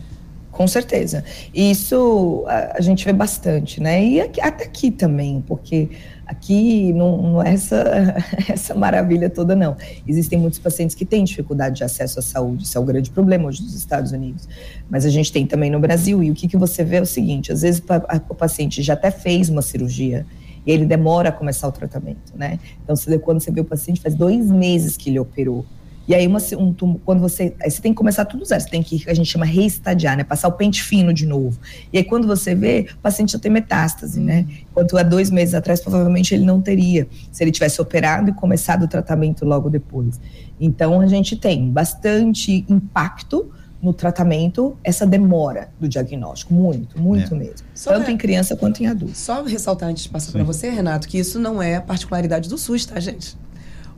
Com 0.58 0.67
certeza. 0.67 1.24
Isso 1.54 2.43
a, 2.48 2.78
a 2.80 2.82
gente 2.82 3.06
vê 3.06 3.13
bastante, 3.13 3.80
né? 3.80 4.04
E 4.04 4.20
aqui, 4.20 4.41
até 4.41 4.63
aqui 4.63 4.89
também, 4.89 5.39
porque 5.46 5.88
aqui 6.26 6.91
não, 6.93 7.22
não 7.22 7.43
é 7.43 7.54
essa, 7.54 8.15
essa 8.50 8.74
maravilha 8.74 9.30
toda, 9.30 9.56
não. 9.56 9.78
Existem 10.08 10.39
muitos 10.39 10.58
pacientes 10.58 10.96
que 10.96 11.06
têm 11.06 11.24
dificuldade 11.24 11.76
de 11.76 11.84
acesso 11.84 12.17
à 12.17 12.24
saúde, 12.24 12.63
isso 12.63 12.76
é 12.76 12.82
o 12.82 12.84
grande 12.84 13.12
problema 13.12 13.48
hoje 13.48 13.62
nos 13.62 13.76
Estados 13.76 14.12
Unidos. 14.12 14.50
Mas 14.89 15.06
a 15.06 15.10
gente 15.10 15.32
tem 15.32 15.46
também 15.46 15.70
no 15.70 15.80
Brasil, 15.80 16.24
e 16.24 16.32
o 16.32 16.34
que, 16.34 16.48
que 16.48 16.58
você 16.58 16.84
vê 16.84 16.96
é 16.96 17.02
o 17.02 17.06
seguinte: 17.06 17.52
às 17.52 17.62
vezes 17.62 17.80
o 18.28 18.34
paciente 18.34 18.82
já 18.82 18.93
até 18.93 19.12
fez 19.12 19.50
uma 19.50 19.62
cirurgia, 19.62 20.26
e 20.65 20.72
ele 20.72 20.88
demora 20.88 21.30
a 21.30 21.32
começar 21.32 21.67
o 21.67 21.72
tratamento, 21.72 22.34
né? 22.36 22.60
Então, 22.84 22.96
quando 23.20 23.41
você 23.41 23.52
vê 23.52 23.62
o 23.62 23.65
paciente, 23.65 24.02
faz 24.02 24.15
dois 24.15 24.50
meses 24.50 24.98
que 24.98 25.12
ele 25.12 25.20
operou. 25.20 25.63
E 26.08 26.15
aí, 26.15 26.26
uma, 26.26 26.39
um, 26.58 26.74
quando 27.04 27.20
você. 27.20 27.54
Aí 27.62 27.70
você 27.70 27.82
tem 27.82 27.91
que 27.91 27.98
começar 27.98 28.24
tudo 28.26 28.46
zero. 28.46 28.62
Você 28.62 28.70
tem 28.70 28.82
que, 28.82 29.04
a 29.10 29.13
gente 29.13 29.30
chama 29.30 29.46
reestadiar, 29.46 30.15
né? 30.15 30.24
Passar 30.24 30.48
o 30.48 30.54
pente 30.54 30.82
fino 30.82 31.13
de 31.13 31.26
novo. 31.26 31.60
E 31.91 31.98
aí, 31.98 32.04
quando 32.04 32.26
você 32.26 32.56
vê, 32.56 32.88
o 32.93 33.00
paciente 33.00 33.34
já 33.34 33.39
tem 33.39 33.52
metástase, 33.52 34.20
né? 34.20 34.46
Uhum. 34.48 34.56
Enquanto 34.72 34.98
há 34.98 35.04
dois 35.04 35.30
meses 35.30 35.54
atrás, 35.54 35.82
provavelmente 35.82 36.34
ele 36.34 36.46
não 36.46 36.62
teria, 36.62 37.08
se 37.32 37.43
ele 37.43 37.52
tivesse 37.52 37.82
operado 37.82 38.30
e 38.30 38.34
começado 38.34 38.84
o 38.84 38.88
tratamento 38.88 39.43
logo 39.43 39.70
depois. 39.70 40.20
Então, 40.60 41.02
a 41.02 41.08
gente 41.08 41.36
tem 41.36 41.70
bastante 41.70 42.65
impacto 42.70 43.52
no 43.82 43.93
tratamento 43.93 44.76
essa 44.84 45.06
demora 45.06 45.70
do 45.80 45.88
diagnóstico, 45.88 46.54
muito, 46.54 47.00
muito 47.00 47.36
é. 47.36 47.38
mesmo. 47.38 47.67
Só 47.76 47.91
tanto 47.91 48.10
é, 48.10 48.13
em 48.13 48.17
criança 48.17 48.56
quanto 48.56 48.82
em 48.82 48.88
adulto. 48.88 49.15
Só 49.15 49.43
ressaltar 49.43 49.89
antes 49.89 50.04
de 50.04 50.10
passar 50.10 50.32
para 50.32 50.43
você, 50.43 50.70
Renato, 50.70 51.08
que 51.08 51.20
isso 51.20 51.39
não 51.39 51.62
é 51.62 51.80
particularidade 51.80 52.50
do 52.50 52.58
SUS, 52.58 52.86
tá, 52.86 53.00
gente? 53.00 53.38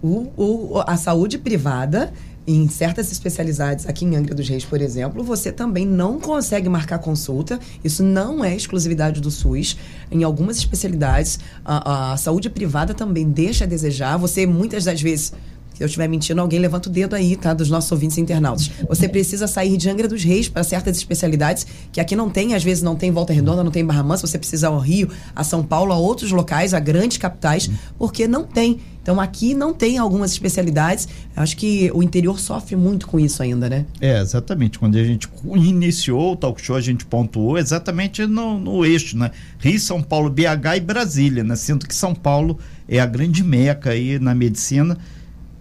O, 0.02 0.32
o, 0.38 0.84
a 0.86 0.96
saúde 0.96 1.38
privada, 1.38 2.14
em 2.48 2.68
certas 2.68 3.12
especialidades, 3.12 3.88
aqui 3.88 4.06
em 4.06 4.16
Angra 4.16 4.34
dos 4.34 4.48
Reis, 4.48 4.66
por 4.66 4.82
exemplo, 4.82 5.24
você 5.24 5.52
também 5.52 5.86
não 5.86 6.20
consegue 6.20 6.68
marcar 6.68 6.98
consulta. 7.00 7.60
Isso 7.84 8.02
não 8.02 8.44
é 8.44 8.56
exclusividade 8.56 9.22
do 9.22 9.30
SUS. 9.30 9.78
Em 10.12 10.24
algumas 10.24 10.58
especialidades, 10.58 11.40
a, 11.64 12.14
a 12.14 12.18
saúde 12.18 12.50
privada 12.50 12.94
também 12.94 13.30
deixa 13.30 13.66
a 13.66 13.68
desejar. 13.68 14.18
Você, 14.18 14.48
muitas 14.48 14.86
das 14.86 15.02
vezes, 15.02 15.34
se 15.80 15.84
eu 15.84 15.86
estiver 15.86 16.10
mentindo, 16.10 16.42
alguém 16.42 16.60
levanta 16.60 16.90
o 16.90 16.92
dedo 16.92 17.16
aí, 17.16 17.38
tá? 17.38 17.54
Dos 17.54 17.70
nossos 17.70 17.90
ouvintes 17.90 18.18
internautas. 18.18 18.70
Você 18.90 19.08
precisa 19.08 19.48
sair 19.48 19.78
de 19.78 19.90
Angra 19.90 20.10
dos 20.10 20.26
Reis 20.26 20.50
para 20.50 20.62
certas 20.62 20.98
especialidades 20.98 21.66
que 21.94 22.02
aqui 22.02 22.18
não 22.18 22.30
tem, 22.30 22.54
às 22.54 22.62
vezes 22.62 22.84
não 22.84 22.98
tem 22.98 23.12
Volta 23.12 23.32
Redonda, 23.32 23.64
não 23.64 23.72
tem 23.72 23.86
Barra 23.86 24.04
Mansa, 24.04 24.28
você 24.28 24.38
precisa 24.38 24.68
ao 24.68 24.78
Rio, 24.78 25.08
a 25.34 25.42
São 25.42 25.64
Paulo, 25.64 25.94
a 25.94 25.98
outros 25.98 26.34
locais, 26.34 26.74
a 26.74 26.82
grandes 26.82 27.18
capitais, 27.18 27.70
porque 27.98 28.28
não 28.28 28.44
tem. 28.44 28.82
Então 29.02 29.22
aqui 29.22 29.54
não 29.54 29.74
tem 29.74 29.98
algumas 29.98 30.34
especialidades. 30.34 31.08
Acho 31.34 31.56
que 31.56 31.90
o 31.94 32.04
interior 32.04 32.38
sofre 32.42 32.76
muito 32.76 33.08
com 33.08 33.18
isso 33.18 33.42
ainda, 33.42 33.70
né? 33.70 33.86
É, 34.02 34.20
exatamente. 34.20 34.78
Quando 34.78 34.98
a 34.98 35.04
gente 35.04 35.30
iniciou 35.56 36.34
o 36.34 36.36
talk 36.36 36.62
show, 36.62 36.76
a 36.76 36.82
gente 36.82 37.06
pontuou 37.06 37.58
exatamente 37.58 38.26
no, 38.28 38.60
no 38.60 38.86
eixo, 38.86 39.18
né? 39.18 39.32
Rio, 39.60 39.80
São 39.80 40.04
Paulo, 40.04 40.30
BH 40.30 40.76
e 40.76 40.80
Brasília, 40.82 41.44
né? 41.46 41.56
Sinto 41.56 41.88
que 41.88 41.96
São 41.96 42.14
Paulo 42.14 42.60
é 42.86 43.00
a 43.00 43.06
grande 43.06 43.46
meca 43.46 43.92
aí 43.92 44.20
na 44.20 44.36
medicina, 44.36 44.98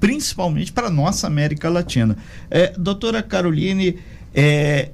principalmente 0.01 0.73
para 0.73 0.91
nossa 0.91 1.27
América 1.27 1.69
Latina. 1.69 2.17
É, 2.51 2.73
doutora 2.77 3.23
Caroline 3.23 3.99
é, 4.35 4.91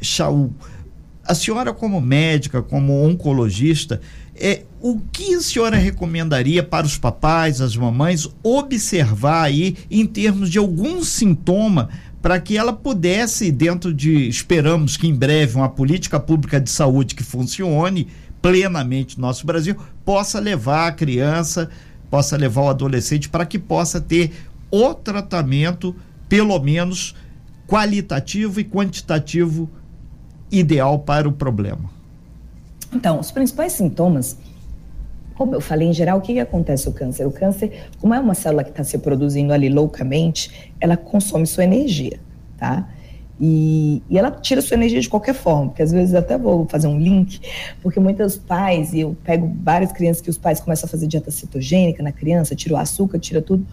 a 1.27 1.35
senhora 1.35 1.73
como 1.73 2.01
médica, 2.01 2.63
como 2.63 3.05
oncologista, 3.05 4.01
é, 4.37 4.63
o 4.81 5.01
que 5.13 5.35
a 5.35 5.41
senhora 5.41 5.77
recomendaria 5.77 6.63
para 6.63 6.87
os 6.87 6.99
papais, 6.99 7.61
as 7.61 7.77
mamães, 7.77 8.29
observar 8.43 9.45
aí 9.45 9.77
em 9.91 10.07
termos 10.07 10.51
de 10.51 10.59
algum 10.59 11.03
sintoma 11.03 11.89
para 12.21 12.41
que 12.41 12.57
ela 12.57 12.73
pudesse, 12.73 13.53
dentro 13.53 13.93
de, 13.93 14.29
esperamos 14.29 14.97
que 14.97 15.07
em 15.07 15.15
breve, 15.15 15.57
uma 15.57 15.69
política 15.69 16.19
pública 16.19 16.61
de 16.61 16.71
saúde 16.71 17.15
que 17.15 17.23
funcione 17.23 18.09
plenamente 18.41 19.19
no 19.19 19.27
nosso 19.27 19.47
Brasil, 19.47 19.77
possa 20.05 20.41
levar 20.41 20.89
a 20.89 20.93
criança, 20.93 21.71
possa 22.11 22.37
levar 22.37 22.63
o 22.63 22.69
adolescente 22.69 23.29
para 23.29 23.47
que 23.47 23.59
possa 23.59 24.01
ter 24.01 24.33
o 24.75 24.93
tratamento, 24.93 25.95
pelo 26.29 26.59
menos 26.59 27.15
qualitativo 27.65 28.59
e 28.59 28.65
quantitativo 28.65 29.71
ideal 30.51 30.99
para 30.99 31.29
o 31.29 31.33
problema? 31.33 31.89
Então, 32.93 33.21
os 33.21 33.31
principais 33.31 33.73
sintomas, 33.75 34.37
como 35.37 35.55
eu 35.55 35.61
falei, 35.61 35.87
em 35.87 35.93
geral, 35.93 36.19
o 36.19 36.21
que, 36.21 36.33
que 36.33 36.41
acontece 36.41 36.89
o 36.89 36.93
câncer? 36.93 37.25
O 37.25 37.31
câncer, 37.31 37.87
como 38.01 38.15
é 38.15 38.19
uma 38.19 38.35
célula 38.35 38.65
que 38.65 38.71
está 38.71 38.83
se 38.83 38.99
produzindo 38.99 39.53
ali 39.53 39.69
loucamente, 39.69 40.73
ela 40.81 40.97
consome 40.97 41.47
sua 41.47 41.63
energia, 41.63 42.19
tá? 42.59 42.89
E, 43.41 44.03
e, 44.11 44.19
ela 44.19 44.33
tira 44.33 44.61
sua 44.61 44.77
energia 44.77 45.01
de 45.01 45.09
qualquer 45.09 45.35
forma, 45.35 45.69
porque 45.69 45.83
às 45.83 45.93
vezes 45.93 46.17
até 46.17 46.37
vou 46.37 46.67
fazer 46.67 46.89
um 46.89 46.99
link, 46.99 47.41
porque 47.81 48.01
muitos 48.01 48.37
pais, 48.37 48.93
e 48.93 49.01
eu 49.01 49.17
pego 49.23 49.53
várias 49.63 49.93
crianças 49.93 50.21
que 50.21 50.31
os 50.31 50.39
pais 50.39 50.59
começam 50.59 50.89
a 50.89 50.91
fazer 50.91 51.07
dieta 51.07 51.31
cetogênica 51.31 52.03
na 52.03 52.11
criança, 52.11 52.57
tira 52.57 52.75
o 52.75 52.77
açúcar, 52.77 53.21
tira 53.21 53.41
tudo. 53.41 53.65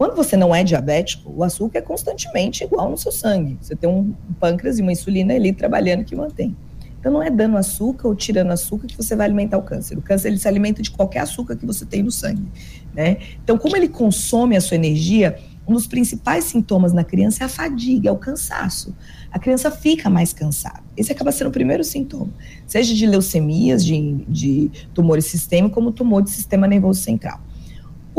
Quando 0.00 0.16
você 0.16 0.34
não 0.34 0.54
é 0.54 0.64
diabético, 0.64 1.30
o 1.30 1.44
açúcar 1.44 1.80
é 1.80 1.82
constantemente 1.82 2.64
igual 2.64 2.90
no 2.90 2.96
seu 2.96 3.12
sangue. 3.12 3.58
Você 3.60 3.76
tem 3.76 3.86
um 3.86 4.14
pâncreas 4.40 4.78
e 4.78 4.82
uma 4.82 4.92
insulina 4.92 5.34
ali 5.34 5.52
trabalhando 5.52 6.04
que 6.04 6.16
mantém. 6.16 6.56
Então 6.98 7.12
não 7.12 7.22
é 7.22 7.28
dando 7.28 7.58
açúcar 7.58 8.08
ou 8.08 8.14
tirando 8.14 8.50
açúcar 8.50 8.86
que 8.86 8.96
você 8.96 9.14
vai 9.14 9.26
alimentar 9.26 9.58
o 9.58 9.62
câncer. 9.62 9.98
O 9.98 10.00
câncer 10.00 10.28
ele 10.28 10.38
se 10.38 10.48
alimenta 10.48 10.80
de 10.80 10.90
qualquer 10.90 11.18
açúcar 11.18 11.54
que 11.54 11.66
você 11.66 11.84
tem 11.84 12.02
no 12.02 12.10
sangue, 12.10 12.48
né? 12.94 13.18
Então 13.44 13.58
como 13.58 13.76
ele 13.76 13.88
consome 13.88 14.56
a 14.56 14.60
sua 14.62 14.76
energia, 14.76 15.38
um 15.68 15.74
dos 15.74 15.86
principais 15.86 16.44
sintomas 16.44 16.94
na 16.94 17.04
criança 17.04 17.44
é 17.44 17.44
a 17.44 17.48
fadiga, 17.50 18.08
é 18.08 18.12
o 18.12 18.16
cansaço. 18.16 18.96
A 19.30 19.38
criança 19.38 19.70
fica 19.70 20.08
mais 20.08 20.32
cansada. 20.32 20.82
Esse 20.96 21.12
acaba 21.12 21.30
sendo 21.30 21.48
o 21.48 21.52
primeiro 21.52 21.84
sintoma, 21.84 22.32
seja 22.66 22.94
de 22.94 23.06
leucemias, 23.06 23.84
de, 23.84 24.24
de 24.26 24.70
tumores 24.94 25.26
sistêmicos, 25.26 25.74
como 25.74 25.92
tumor 25.92 26.22
de 26.22 26.30
sistema 26.30 26.66
nervoso 26.66 27.02
central. 27.02 27.38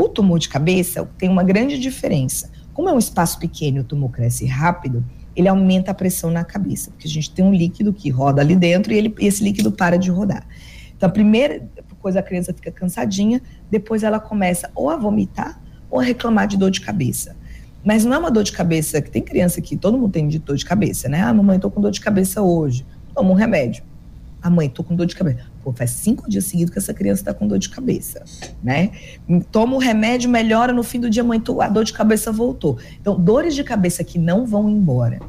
O 0.02 0.08
tumor 0.08 0.40
de 0.40 0.48
cabeça 0.48 1.08
tem 1.16 1.28
uma 1.28 1.44
grande 1.44 1.78
diferença. 1.78 2.50
Como 2.74 2.88
é 2.88 2.92
um 2.92 2.98
espaço 2.98 3.38
pequeno 3.38 3.76
e 3.76 3.80
o 3.82 3.84
tumor 3.84 4.10
cresce 4.10 4.44
rápido, 4.46 5.04
ele 5.36 5.46
aumenta 5.46 5.92
a 5.92 5.94
pressão 5.94 6.28
na 6.28 6.42
cabeça, 6.42 6.90
porque 6.90 7.06
a 7.06 7.10
gente 7.10 7.30
tem 7.30 7.44
um 7.44 7.54
líquido 7.54 7.92
que 7.92 8.10
roda 8.10 8.40
ali 8.40 8.56
dentro 8.56 8.92
e 8.92 8.96
ele, 8.98 9.14
esse 9.20 9.44
líquido 9.44 9.70
para 9.70 9.96
de 9.96 10.10
rodar. 10.10 10.44
Então, 10.96 11.08
a 11.08 11.12
primeira 11.12 11.62
coisa, 12.00 12.18
a 12.18 12.22
criança 12.22 12.52
fica 12.52 12.72
cansadinha, 12.72 13.40
depois 13.70 14.02
ela 14.02 14.18
começa 14.18 14.68
ou 14.74 14.90
a 14.90 14.96
vomitar 14.96 15.62
ou 15.88 16.00
a 16.00 16.02
reclamar 16.02 16.48
de 16.48 16.56
dor 16.56 16.72
de 16.72 16.80
cabeça. 16.80 17.36
Mas 17.84 18.04
não 18.04 18.14
é 18.14 18.18
uma 18.18 18.30
dor 18.32 18.42
de 18.42 18.50
cabeça, 18.50 19.00
que 19.00 19.08
tem 19.08 19.22
criança 19.22 19.60
que 19.60 19.76
todo 19.76 19.96
mundo 19.96 20.10
tem 20.10 20.26
de 20.26 20.40
dor 20.40 20.56
de 20.56 20.64
cabeça, 20.64 21.08
né? 21.08 21.22
Ah, 21.22 21.32
mamãe, 21.32 21.60
tô 21.60 21.70
com 21.70 21.80
dor 21.80 21.92
de 21.92 22.00
cabeça 22.00 22.42
hoje. 22.42 22.84
Toma 23.14 23.30
um 23.30 23.34
remédio. 23.34 23.84
A 24.42 24.50
mãe, 24.50 24.68
tô 24.68 24.82
com 24.82 24.96
dor 24.96 25.06
de 25.06 25.14
cabeça. 25.14 25.51
Pô, 25.62 25.72
faz 25.72 25.90
cinco 25.90 26.28
dias 26.28 26.44
seguidos 26.44 26.72
que 26.72 26.78
essa 26.78 26.92
criança 26.92 27.22
está 27.22 27.32
com 27.32 27.46
dor 27.46 27.58
de 27.58 27.68
cabeça, 27.68 28.24
né? 28.62 28.90
Toma 29.52 29.76
o 29.76 29.78
remédio, 29.78 30.28
melhora, 30.28 30.72
no 30.72 30.82
fim 30.82 30.98
do 30.98 31.08
dia, 31.08 31.22
mãe, 31.22 31.40
a 31.60 31.68
dor 31.68 31.84
de 31.84 31.92
cabeça 31.92 32.32
voltou. 32.32 32.78
Então, 33.00 33.18
dores 33.18 33.54
de 33.54 33.62
cabeça 33.62 34.02
que 34.02 34.18
não 34.18 34.44
vão 34.44 34.68
embora, 34.68 35.20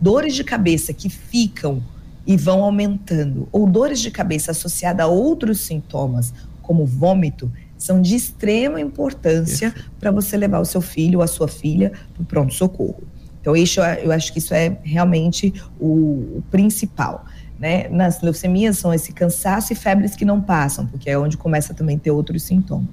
dores 0.00 0.34
de 0.34 0.44
cabeça 0.44 0.92
que 0.92 1.08
ficam 1.08 1.82
e 2.26 2.36
vão 2.36 2.62
aumentando, 2.62 3.48
ou 3.50 3.66
dores 3.66 4.00
de 4.00 4.10
cabeça 4.10 4.50
associadas 4.50 5.06
a 5.06 5.08
outros 5.08 5.60
sintomas, 5.60 6.34
como 6.60 6.84
vômito, 6.84 7.50
são 7.78 8.02
de 8.02 8.14
extrema 8.14 8.78
importância 8.80 9.74
para 9.98 10.10
você 10.10 10.36
levar 10.36 10.58
o 10.58 10.64
seu 10.66 10.82
filho 10.82 11.20
ou 11.20 11.24
a 11.24 11.26
sua 11.26 11.48
filha 11.48 11.92
para 12.12 12.22
o 12.22 12.26
pronto-socorro. 12.26 13.02
Então, 13.40 13.56
isso, 13.56 13.80
eu 13.80 14.12
acho 14.12 14.32
que 14.32 14.40
isso 14.40 14.52
é 14.52 14.76
realmente 14.82 15.54
o, 15.80 16.38
o 16.38 16.44
principal 16.50 17.24
né, 17.58 17.88
nas 17.88 18.20
leucemias 18.22 18.78
são 18.78 18.94
esse 18.94 19.12
cansaço 19.12 19.72
e 19.72 19.76
febres 19.76 20.14
que 20.14 20.24
não 20.24 20.40
passam, 20.40 20.86
porque 20.86 21.10
é 21.10 21.18
onde 21.18 21.36
começa 21.36 21.74
também 21.74 21.96
a 21.96 21.98
ter 21.98 22.10
outros 22.10 22.42
sintomas. 22.42 22.88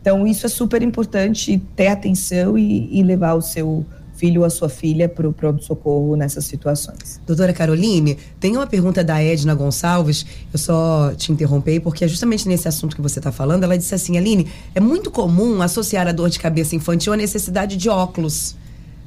Então, 0.00 0.26
isso 0.26 0.44
é 0.44 0.48
super 0.48 0.82
importante 0.82 1.62
ter 1.74 1.86
atenção 1.86 2.58
e, 2.58 2.98
e 2.98 3.02
levar 3.02 3.34
o 3.34 3.40
seu 3.40 3.86
filho 4.16 4.42
ou 4.42 4.46
a 4.46 4.50
sua 4.50 4.68
filha 4.68 5.08
para 5.08 5.28
o 5.28 5.32
pronto-socorro 5.32 6.16
nessas 6.16 6.44
situações. 6.44 7.20
Doutora 7.26 7.52
Caroline, 7.52 8.16
tem 8.38 8.56
uma 8.56 8.66
pergunta 8.66 9.02
da 9.02 9.22
Edna 9.22 9.54
Gonçalves, 9.54 10.24
eu 10.52 10.58
só 10.58 11.12
te 11.16 11.32
interrompei 11.32 11.80
porque 11.80 12.04
é 12.04 12.08
justamente 12.08 12.48
nesse 12.48 12.68
assunto 12.68 12.94
que 12.94 13.02
você 13.02 13.18
está 13.18 13.32
falando. 13.32 13.64
Ela 13.64 13.76
disse 13.76 13.94
assim: 13.94 14.16
Aline, 14.16 14.48
é 14.74 14.80
muito 14.80 15.10
comum 15.10 15.60
associar 15.62 16.06
a 16.06 16.12
dor 16.12 16.30
de 16.30 16.38
cabeça 16.38 16.76
infantil 16.76 17.12
à 17.12 17.16
necessidade 17.16 17.76
de 17.76 17.88
óculos, 17.88 18.56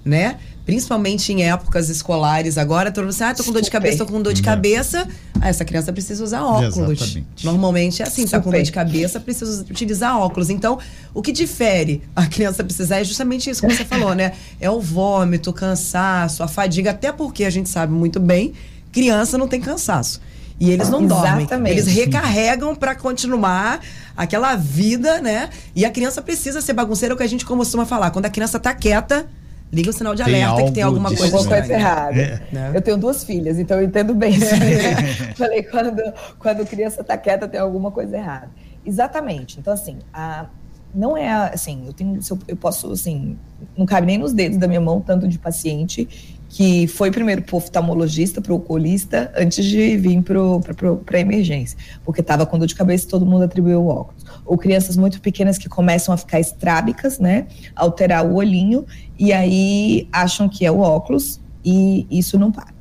né? 0.03 0.37
Principalmente 0.67 1.31
em 1.31 1.45
épocas 1.45 1.87
escolares 1.87 2.57
agora, 2.57 2.91
todo 2.91 3.05
mundo 3.05 3.11
assim, 3.11 3.23
ah, 3.23 3.33
tô 3.33 3.41
com 3.41 3.53
dor 3.53 3.61
de 3.61 3.71
cabeça, 3.71 3.97
tô 3.99 4.05
com 4.05 4.21
dor 4.21 4.33
de 4.33 4.41
cabeça. 4.41 5.07
Ah, 5.39 5.47
essa 5.47 5.63
criança 5.63 5.93
precisa 5.93 6.21
usar 6.21 6.43
óculos. 6.43 6.75
Exatamente. 6.75 7.25
Normalmente 7.45 8.03
é 8.03 8.05
assim, 8.05 8.23
Super. 8.23 8.31
tá 8.31 8.43
com 8.43 8.51
dor 8.51 8.61
de 8.61 8.71
cabeça, 8.73 9.17
precisa 9.17 9.61
utilizar 9.63 10.19
óculos. 10.19 10.49
Então, 10.49 10.77
o 11.13 11.21
que 11.21 11.31
difere 11.31 12.03
a 12.13 12.25
criança 12.25 12.65
precisar 12.65 12.99
é 12.99 13.05
justamente 13.05 13.49
isso, 13.49 13.61
como 13.61 13.73
você 13.73 13.85
falou, 13.85 14.13
né? 14.13 14.33
É 14.59 14.69
o 14.69 14.81
vômito, 14.81 15.51
o 15.51 15.53
cansaço, 15.53 16.43
a 16.43 16.49
fadiga, 16.49 16.91
até 16.91 17.13
porque 17.13 17.45
a 17.45 17.49
gente 17.49 17.69
sabe 17.69 17.93
muito 17.93 18.19
bem, 18.19 18.51
criança 18.91 19.37
não 19.37 19.47
tem 19.47 19.61
cansaço. 19.61 20.19
E 20.59 20.69
eles 20.69 20.89
não 20.89 21.01
Exatamente. 21.05 21.49
dormem. 21.49 21.71
Eles 21.71 21.87
recarregam 21.87 22.75
para 22.75 22.93
continuar 22.93 23.79
aquela 24.17 24.53
vida, 24.57 25.21
né? 25.21 25.49
E 25.73 25.85
a 25.85 25.89
criança 25.89 26.21
precisa 26.21 26.59
ser 26.59 26.73
bagunceira, 26.73 27.13
é 27.13 27.15
o 27.15 27.17
que 27.17 27.23
a 27.23 27.27
gente 27.27 27.45
costuma 27.45 27.85
falar. 27.85 28.11
Quando 28.11 28.25
a 28.25 28.29
criança 28.29 28.59
tá 28.59 28.73
quieta, 28.73 29.27
liga 29.71 29.89
o 29.89 29.93
sinal 29.93 30.15
de 30.15 30.23
tem 30.23 30.43
alerta 30.43 30.63
que 30.65 30.71
tem 30.71 30.83
alguma 30.83 31.09
coisa, 31.09 31.47
coisa 31.47 31.73
errada. 31.73 32.19
É. 32.19 32.41
Né? 32.51 32.71
Eu 32.73 32.81
tenho 32.81 32.97
duas 32.97 33.23
filhas, 33.23 33.59
então 33.59 33.77
eu 33.77 33.85
entendo 33.85 34.13
bem. 34.13 34.33
Falei, 35.35 35.63
quando, 35.63 36.01
quando 36.39 36.61
a 36.61 36.65
criança 36.65 37.03
tá 37.03 37.17
quieta, 37.17 37.47
tem 37.47 37.59
alguma 37.59 37.91
coisa 37.91 38.17
errada. 38.17 38.49
Exatamente. 38.85 39.59
Então, 39.59 39.73
assim, 39.73 39.99
a, 40.13 40.45
não 40.93 41.17
é 41.17 41.29
assim, 41.29 41.83
eu 41.85 41.93
tenho, 41.93 42.19
eu 42.47 42.55
posso, 42.55 42.91
assim, 42.91 43.37
não 43.77 43.85
cabe 43.85 44.07
nem 44.07 44.17
nos 44.17 44.33
dedos 44.33 44.57
da 44.57 44.67
minha 44.67 44.81
mão 44.81 45.01
tanto 45.01 45.27
de 45.27 45.37
paciente 45.37 46.36
que 46.49 46.87
foi 46.87 47.11
primeiro 47.11 47.41
para 47.41 47.55
o 47.55 47.57
oftalmologista, 47.57 48.41
para 48.41 48.53
o 48.53 48.55
oculista, 48.55 49.31
antes 49.35 49.65
de 49.65 49.97
vir 49.97 50.21
para 50.23 51.17
a 51.17 51.19
emergência, 51.19 51.77
porque 52.05 52.21
estava 52.21 52.45
com 52.45 52.57
dor 52.57 52.67
de 52.67 52.75
cabeça 52.75 53.05
e 53.05 53.07
todo 53.07 53.25
mundo 53.25 53.43
atribuiu 53.43 53.81
o 53.81 53.87
óculos. 53.87 54.25
Ou 54.45 54.57
crianças 54.57 54.95
muito 54.95 55.19
pequenas 55.19 55.57
que 55.57 55.67
começam 55.67 56.13
a 56.13 56.17
ficar 56.17 56.39
estrábicas, 56.39 57.19
né, 57.19 57.47
alterar 57.75 58.25
o 58.25 58.35
olhinho, 58.35 58.85
e 59.19 59.33
aí 59.33 60.07
acham 60.11 60.47
que 60.47 60.65
é 60.65 60.71
o 60.71 60.79
óculos, 60.79 61.39
e 61.63 62.07
isso 62.09 62.39
não 62.39 62.51
para. 62.51 62.73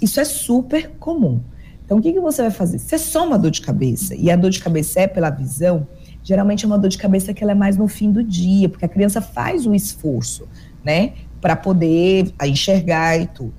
Isso 0.00 0.20
é 0.20 0.24
super 0.24 0.90
comum. 0.98 1.40
Então, 1.84 1.98
o 1.98 2.02
que, 2.02 2.12
que 2.12 2.20
você 2.20 2.42
vai 2.42 2.50
fazer? 2.50 2.78
Se 2.78 2.94
é 2.94 2.98
só 2.98 3.26
uma 3.26 3.38
dor 3.38 3.50
de 3.50 3.60
cabeça, 3.60 4.14
e 4.14 4.30
a 4.30 4.36
dor 4.36 4.50
de 4.50 4.60
cabeça 4.60 5.00
é 5.00 5.06
pela 5.06 5.28
visão, 5.28 5.86
geralmente 6.22 6.64
é 6.64 6.66
uma 6.66 6.78
dor 6.78 6.88
de 6.88 6.98
cabeça 6.98 7.34
que 7.34 7.42
ela 7.42 7.52
é 7.52 7.54
mais 7.54 7.76
no 7.76 7.88
fim 7.88 8.10
do 8.10 8.22
dia, 8.22 8.68
porque 8.68 8.84
a 8.84 8.88
criança 8.88 9.20
faz 9.20 9.66
o 9.66 9.74
esforço, 9.74 10.48
né? 10.84 11.12
Para 11.42 11.56
poder 11.56 12.32
enxergar 12.44 13.18
e 13.20 13.26
tudo. 13.26 13.52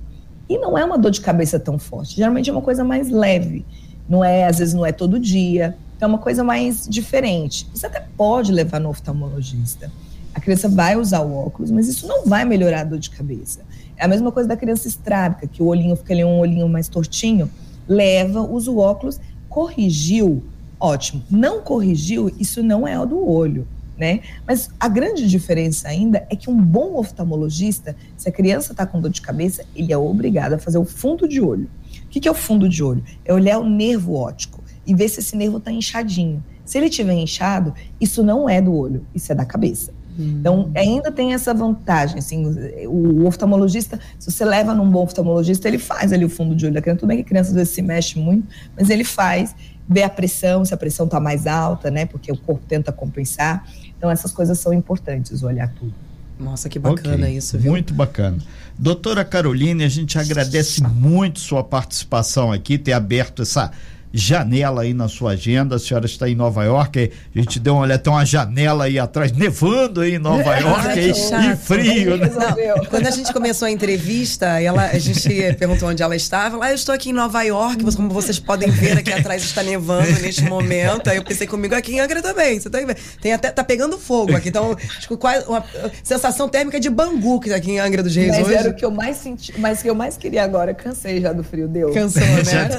E 0.48 0.58
não 0.58 0.76
é 0.76 0.84
uma 0.84 0.98
dor 0.98 1.10
de 1.10 1.20
cabeça 1.20 1.60
tão 1.60 1.78
forte. 1.78 2.16
Geralmente 2.16 2.48
é 2.48 2.52
uma 2.52 2.62
coisa 2.62 2.82
mais 2.82 3.10
leve. 3.10 3.64
Não 4.08 4.24
é, 4.24 4.46
às 4.46 4.58
vezes 4.58 4.72
não 4.72 4.84
é 4.84 4.90
todo 4.90 5.20
dia. 5.20 5.76
Então 5.94 6.08
é 6.08 6.12
uma 6.12 6.18
coisa 6.18 6.42
mais 6.42 6.88
diferente. 6.88 7.68
Você 7.74 7.86
até 7.86 8.02
pode 8.16 8.50
levar 8.50 8.80
no 8.80 8.88
oftalmologista. 8.88 9.92
A 10.34 10.40
criança 10.40 10.68
vai 10.68 10.96
usar 10.96 11.20
o 11.20 11.34
óculos, 11.34 11.70
mas 11.70 11.86
isso 11.86 12.08
não 12.08 12.24
vai 12.24 12.44
melhorar 12.44 12.80
a 12.80 12.84
dor 12.84 12.98
de 12.98 13.10
cabeça. 13.10 13.60
É 13.96 14.04
a 14.06 14.08
mesma 14.08 14.32
coisa 14.32 14.48
da 14.48 14.56
criança 14.56 14.88
estrábica, 14.88 15.46
que 15.46 15.62
o 15.62 15.66
olhinho 15.66 15.94
fica 15.94 16.14
ali 16.14 16.24
um 16.24 16.38
olhinho 16.38 16.68
mais 16.68 16.88
tortinho. 16.88 17.50
Leva, 17.86 18.40
usa 18.40 18.70
o 18.70 18.78
óculos, 18.78 19.20
corrigiu, 19.48 20.42
ótimo. 20.80 21.22
Não 21.30 21.60
corrigiu, 21.60 22.34
isso 22.40 22.62
não 22.62 22.88
é 22.88 22.98
o 22.98 23.04
do 23.04 23.28
olho 23.28 23.68
né? 23.96 24.20
Mas 24.46 24.68
a 24.78 24.88
grande 24.88 25.28
diferença 25.28 25.88
ainda 25.88 26.26
é 26.30 26.36
que 26.36 26.50
um 26.50 26.60
bom 26.60 26.96
oftalmologista, 26.96 27.96
se 28.16 28.28
a 28.28 28.32
criança 28.32 28.72
está 28.72 28.86
com 28.86 29.00
dor 29.00 29.10
de 29.10 29.20
cabeça, 29.20 29.64
ele 29.74 29.92
é 29.92 29.98
obrigado 29.98 30.54
a 30.54 30.58
fazer 30.58 30.78
o 30.78 30.84
fundo 30.84 31.28
de 31.28 31.40
olho. 31.40 31.68
O 32.04 32.08
que, 32.08 32.20
que 32.20 32.28
é 32.28 32.30
o 32.30 32.34
fundo 32.34 32.68
de 32.68 32.82
olho? 32.82 33.02
É 33.24 33.32
olhar 33.32 33.58
o 33.58 33.68
nervo 33.68 34.14
óptico 34.14 34.62
e 34.86 34.94
ver 34.94 35.08
se 35.08 35.20
esse 35.20 35.36
nervo 35.36 35.58
está 35.58 35.70
inchadinho. 35.70 36.42
Se 36.64 36.78
ele 36.78 36.88
tiver 36.88 37.14
inchado, 37.14 37.74
isso 38.00 38.22
não 38.22 38.48
é 38.48 38.60
do 38.60 38.74
olho, 38.74 39.06
isso 39.14 39.30
é 39.30 39.34
da 39.34 39.44
cabeça. 39.44 39.92
Hum. 40.18 40.36
Então, 40.40 40.70
ainda 40.74 41.10
tem 41.10 41.34
essa 41.34 41.52
vantagem, 41.52 42.18
assim, 42.18 42.44
o 42.86 43.26
oftalmologista, 43.26 43.98
se 44.18 44.30
você 44.30 44.44
leva 44.44 44.72
num 44.74 44.88
bom 44.88 45.02
oftalmologista, 45.02 45.68
ele 45.68 45.78
faz 45.78 46.12
ali 46.12 46.24
o 46.24 46.28
fundo 46.28 46.54
de 46.54 46.64
olho 46.66 46.74
da 46.74 46.80
criança, 46.80 47.00
tudo 47.00 47.08
bem 47.08 47.18
que 47.18 47.22
a 47.24 47.26
criança 47.26 47.50
às 47.50 47.56
vezes 47.56 47.74
se 47.74 47.82
mexe 47.82 48.18
muito, 48.18 48.46
mas 48.76 48.90
ele 48.90 49.04
faz, 49.04 49.54
vê 49.88 50.02
a 50.02 50.08
pressão, 50.08 50.64
se 50.64 50.72
a 50.72 50.76
pressão 50.76 51.06
está 51.06 51.18
mais 51.18 51.46
alta, 51.46 51.90
né, 51.90 52.06
porque 52.06 52.30
o 52.30 52.36
corpo 52.36 52.64
tenta 52.66 52.92
compensar, 52.92 53.68
então, 54.04 54.12
essas 54.12 54.32
coisas 54.32 54.58
são 54.58 54.74
importantes, 54.74 55.42
olhar 55.42 55.66
tudo. 55.72 55.94
Nossa, 56.38 56.68
que 56.68 56.78
bacana 56.78 57.24
okay. 57.24 57.38
isso, 57.38 57.58
viu? 57.58 57.72
Muito 57.72 57.94
bacana. 57.94 58.36
Doutora 58.78 59.24
Caroline, 59.24 59.82
a 59.82 59.88
gente 59.88 60.18
agradece 60.18 60.82
muito 60.82 61.40
sua 61.40 61.64
participação 61.64 62.52
aqui, 62.52 62.76
ter 62.76 62.92
aberto 62.92 63.40
essa 63.40 63.70
janela 64.14 64.82
aí 64.82 64.94
na 64.94 65.08
sua 65.08 65.32
agenda. 65.32 65.74
A 65.74 65.78
senhora 65.78 66.06
está 66.06 66.28
em 66.28 66.36
Nova 66.36 66.64
York, 66.64 67.10
a 67.34 67.38
gente 67.38 67.58
deu 67.58 67.74
uma 67.74 67.82
olhada, 67.82 68.00
tem 68.00 68.12
uma 68.12 68.24
janela 68.24 68.84
aí 68.84 68.98
atrás, 68.98 69.32
nevando 69.32 70.02
aí 70.02 70.14
em 70.14 70.18
Nova 70.18 70.56
York 70.56 70.86
Ai, 71.32 71.52
e 71.52 71.56
frio, 71.56 72.16
né? 72.16 72.30
Não, 72.30 72.84
quando 72.86 73.08
a 73.08 73.10
gente 73.10 73.32
começou 73.32 73.66
a 73.66 73.70
entrevista, 73.70 74.60
ela, 74.60 74.86
a 74.86 74.98
gente 74.98 75.28
perguntou 75.58 75.88
onde 75.88 76.02
ela 76.02 76.14
estava. 76.14 76.56
Lá 76.56 76.70
eu 76.70 76.76
estou 76.76 76.94
aqui 76.94 77.10
em 77.10 77.12
Nova 77.12 77.42
York, 77.42 77.84
como 77.96 78.08
vocês 78.10 78.38
podem 78.38 78.70
ver 78.70 78.98
aqui 78.98 79.12
atrás 79.12 79.42
está 79.42 79.62
nevando 79.62 80.20
neste 80.20 80.42
momento. 80.42 81.10
Aí 81.10 81.16
eu 81.16 81.24
pensei 81.24 81.46
comigo 81.46 81.74
aqui 81.74 81.94
em 81.94 82.00
Angra 82.00 82.22
também. 82.22 82.60
Você 82.60 82.70
tá, 82.70 82.78
tem 83.20 83.32
até 83.32 83.50
tá 83.50 83.64
pegando 83.64 83.98
fogo 83.98 84.36
aqui. 84.36 84.48
Então, 84.48 84.76
acho 84.96 85.08
que 85.08 85.16
quase 85.16 85.44
uma 85.48 85.64
sensação 86.04 86.48
térmica 86.48 86.78
de 86.78 86.88
Bangu 86.88 87.40
que 87.40 87.50
tá 87.50 87.56
aqui 87.56 87.72
em 87.72 87.80
Angra 87.80 88.02
dos 88.02 88.14
Reis 88.14 88.28
mas 88.28 88.46
hoje. 88.46 88.54
era 88.54 88.70
o 88.70 88.74
que 88.74 88.84
eu 88.84 88.90
mais 88.90 89.16
senti, 89.16 89.58
mas 89.58 89.82
que 89.82 89.90
eu 89.90 89.94
mais 89.94 90.16
queria 90.16 90.44
agora. 90.44 90.72
Cansei 90.72 91.20
já 91.20 91.32
do 91.32 91.42
frio, 91.42 91.66
deu. 91.66 91.92
Cansou, 91.92 92.22
né? 92.22 92.70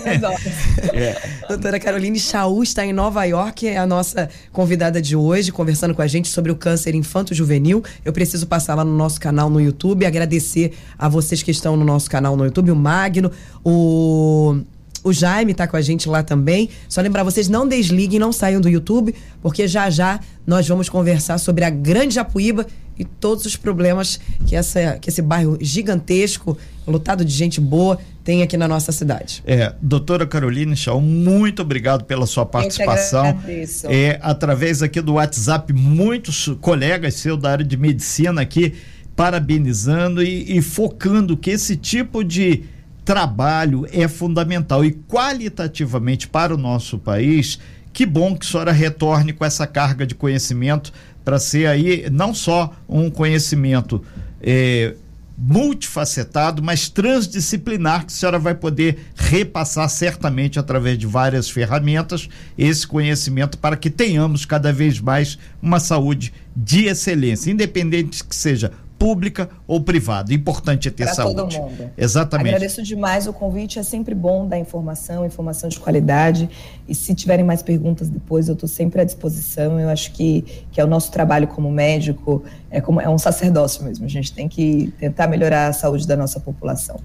é. 0.93 1.24
Doutora 1.47 1.79
Caroline 1.79 2.19
Chaú 2.19 2.63
está 2.63 2.85
em 2.85 2.93
Nova 2.93 3.23
York, 3.25 3.67
é 3.67 3.77
a 3.77 3.85
nossa 3.85 4.29
convidada 4.51 5.01
de 5.01 5.15
hoje, 5.15 5.51
conversando 5.51 5.93
com 5.93 6.01
a 6.01 6.07
gente 6.07 6.27
sobre 6.27 6.51
o 6.51 6.55
câncer 6.55 6.95
infanto-juvenil. 6.95 7.83
Eu 8.03 8.13
preciso 8.13 8.47
passar 8.47 8.75
lá 8.75 8.83
no 8.83 8.95
nosso 8.95 9.19
canal 9.19 9.49
no 9.49 9.59
YouTube, 9.59 10.05
agradecer 10.05 10.73
a 10.97 11.07
vocês 11.07 11.41
que 11.43 11.51
estão 11.51 11.75
no 11.77 11.85
nosso 11.85 12.09
canal 12.09 12.35
no 12.35 12.45
YouTube, 12.45 12.71
o 12.71 12.75
Magno, 12.75 13.31
o 13.63 14.57
o 15.05 15.13
Jaime 15.13 15.51
está 15.51 15.67
com 15.67 15.77
a 15.77 15.81
gente 15.81 16.09
lá 16.09 16.23
também. 16.23 16.67
Só 16.89 16.99
lembrar 16.99 17.23
vocês, 17.23 17.47
não 17.47 17.67
desliguem, 17.67 18.19
não 18.19 18.31
saiam 18.31 18.59
do 18.59 18.67
YouTube, 18.67 19.13
porque 19.39 19.67
já 19.67 19.87
já 19.87 20.19
nós 20.47 20.67
vamos 20.67 20.89
conversar 20.89 21.37
sobre 21.37 21.63
a 21.63 21.69
Grande 21.69 22.15
Japuíba 22.15 22.65
e 22.97 23.05
todos 23.05 23.45
os 23.45 23.55
problemas 23.55 24.19
que, 24.47 24.55
essa, 24.55 24.97
que 24.99 25.11
esse 25.11 25.21
bairro 25.21 25.59
gigantesco, 25.61 26.57
lotado 26.87 27.23
de 27.23 27.31
gente 27.31 27.61
boa, 27.61 27.99
tem 28.25 28.41
aqui 28.41 28.57
na 28.57 28.67
nossa 28.67 28.91
cidade. 28.91 29.43
É, 29.45 29.71
doutora 29.79 30.25
Caroline 30.25 30.75
Chau, 30.75 30.99
muito 30.99 31.61
obrigado 31.61 32.05
pela 32.05 32.25
sua 32.25 32.43
participação. 32.43 33.39
É, 33.83 34.19
através 34.19 34.81
aqui 34.81 34.99
do 34.99 35.13
WhatsApp, 35.13 35.71
muitos 35.71 36.47
colegas 36.59 37.13
seus 37.13 37.39
da 37.39 37.51
área 37.51 37.63
de 37.63 37.77
medicina 37.77 38.41
aqui 38.41 38.73
parabenizando 39.15 40.23
e, 40.23 40.57
e 40.57 40.61
focando 40.61 41.37
que 41.37 41.51
esse 41.51 41.77
tipo 41.77 42.23
de 42.23 42.63
trabalho 43.05 43.87
é 43.93 44.07
fundamental 44.07 44.83
e 44.83 44.91
qualitativamente 44.91 46.27
para 46.27 46.51
o 46.51 46.57
nosso 46.57 46.97
país. 46.97 47.59
Que 47.93 48.07
bom 48.07 48.35
que 48.35 48.45
a 48.45 48.49
senhora 48.49 48.71
retorne 48.71 49.33
com 49.33 49.45
essa 49.45 49.67
carga 49.67 50.05
de 50.05 50.15
conhecimento 50.15 50.91
para 51.23 51.37
ser 51.37 51.67
aí 51.67 52.09
não 52.11 52.33
só 52.33 52.73
um 52.89 53.07
conhecimento 53.11 54.01
é, 54.41 54.95
multifacetado, 55.37 56.63
mas 56.63 56.87
transdisciplinar, 56.87 58.05
que 58.05 58.13
a 58.13 58.15
senhora 58.15 58.39
vai 58.39 58.55
poder 58.55 58.97
repassar 59.15 59.89
certamente 59.89 60.57
através 60.57 60.97
de 60.97 61.05
várias 61.05 61.49
ferramentas 61.49 62.29
esse 62.57 62.87
conhecimento 62.87 63.57
para 63.57 63.75
que 63.75 63.89
tenhamos 63.89 64.45
cada 64.45 64.71
vez 64.71 64.99
mais 64.99 65.37
uma 65.61 65.79
saúde 65.79 66.33
de 66.55 66.85
excelência, 66.85 67.51
independente 67.51 68.23
que 68.23 68.35
seja 68.35 68.71
pública 68.97 69.49
ou 69.67 69.81
privada. 69.81 70.33
Importante 70.33 70.87
é 70.87 70.91
ter 70.91 71.05
pra 71.05 71.13
saúde. 71.13 71.57
Todo 71.57 71.69
mundo. 71.69 71.91
Exatamente. 71.97 72.47
Agradeço 72.49 72.81
demais 72.83 73.27
o 73.27 73.33
convite. 73.33 73.79
É 73.79 73.83
sempre 73.83 74.15
bom 74.15 74.47
dar 74.47 74.57
informação, 74.57 75.25
informação 75.25 75.69
de 75.69 75.79
qualidade. 75.79 76.49
E 76.87 76.95
se 76.95 77.13
tiverem 77.13 77.45
mais 77.45 77.61
perguntas 77.61 78.09
depois, 78.09 78.47
eu 78.47 78.53
estou 78.53 78.69
sempre 78.69 79.01
à 79.01 79.03
disposição. 79.03 79.79
Eu 79.79 79.89
acho 79.89 80.11
que, 80.11 80.65
que 80.71 80.79
é 80.79 80.83
o 80.83 80.87
nosso 80.87 81.11
trabalho 81.11 81.47
como 81.47 81.71
médico, 81.71 82.43
é, 82.69 82.81
como, 82.81 83.01
é 83.01 83.09
um 83.09 83.17
sacerdócio 83.17 83.83
mesmo. 83.83 84.05
A 84.05 84.09
gente 84.09 84.33
tem 84.33 84.47
que 84.47 84.93
tentar 84.99 85.27
melhorar 85.27 85.67
a 85.67 85.73
saúde 85.73 86.07
da 86.07 86.15
nossa 86.15 86.39
população. 86.39 86.99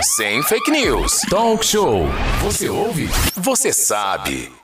Sem 0.00 0.42
fake 0.42 0.70
news. 0.70 1.20
Talk 1.28 1.64
show. 1.64 2.06
Você 2.42 2.68
ouve? 2.68 3.08
Você 3.36 3.72
sabe. 3.72 4.61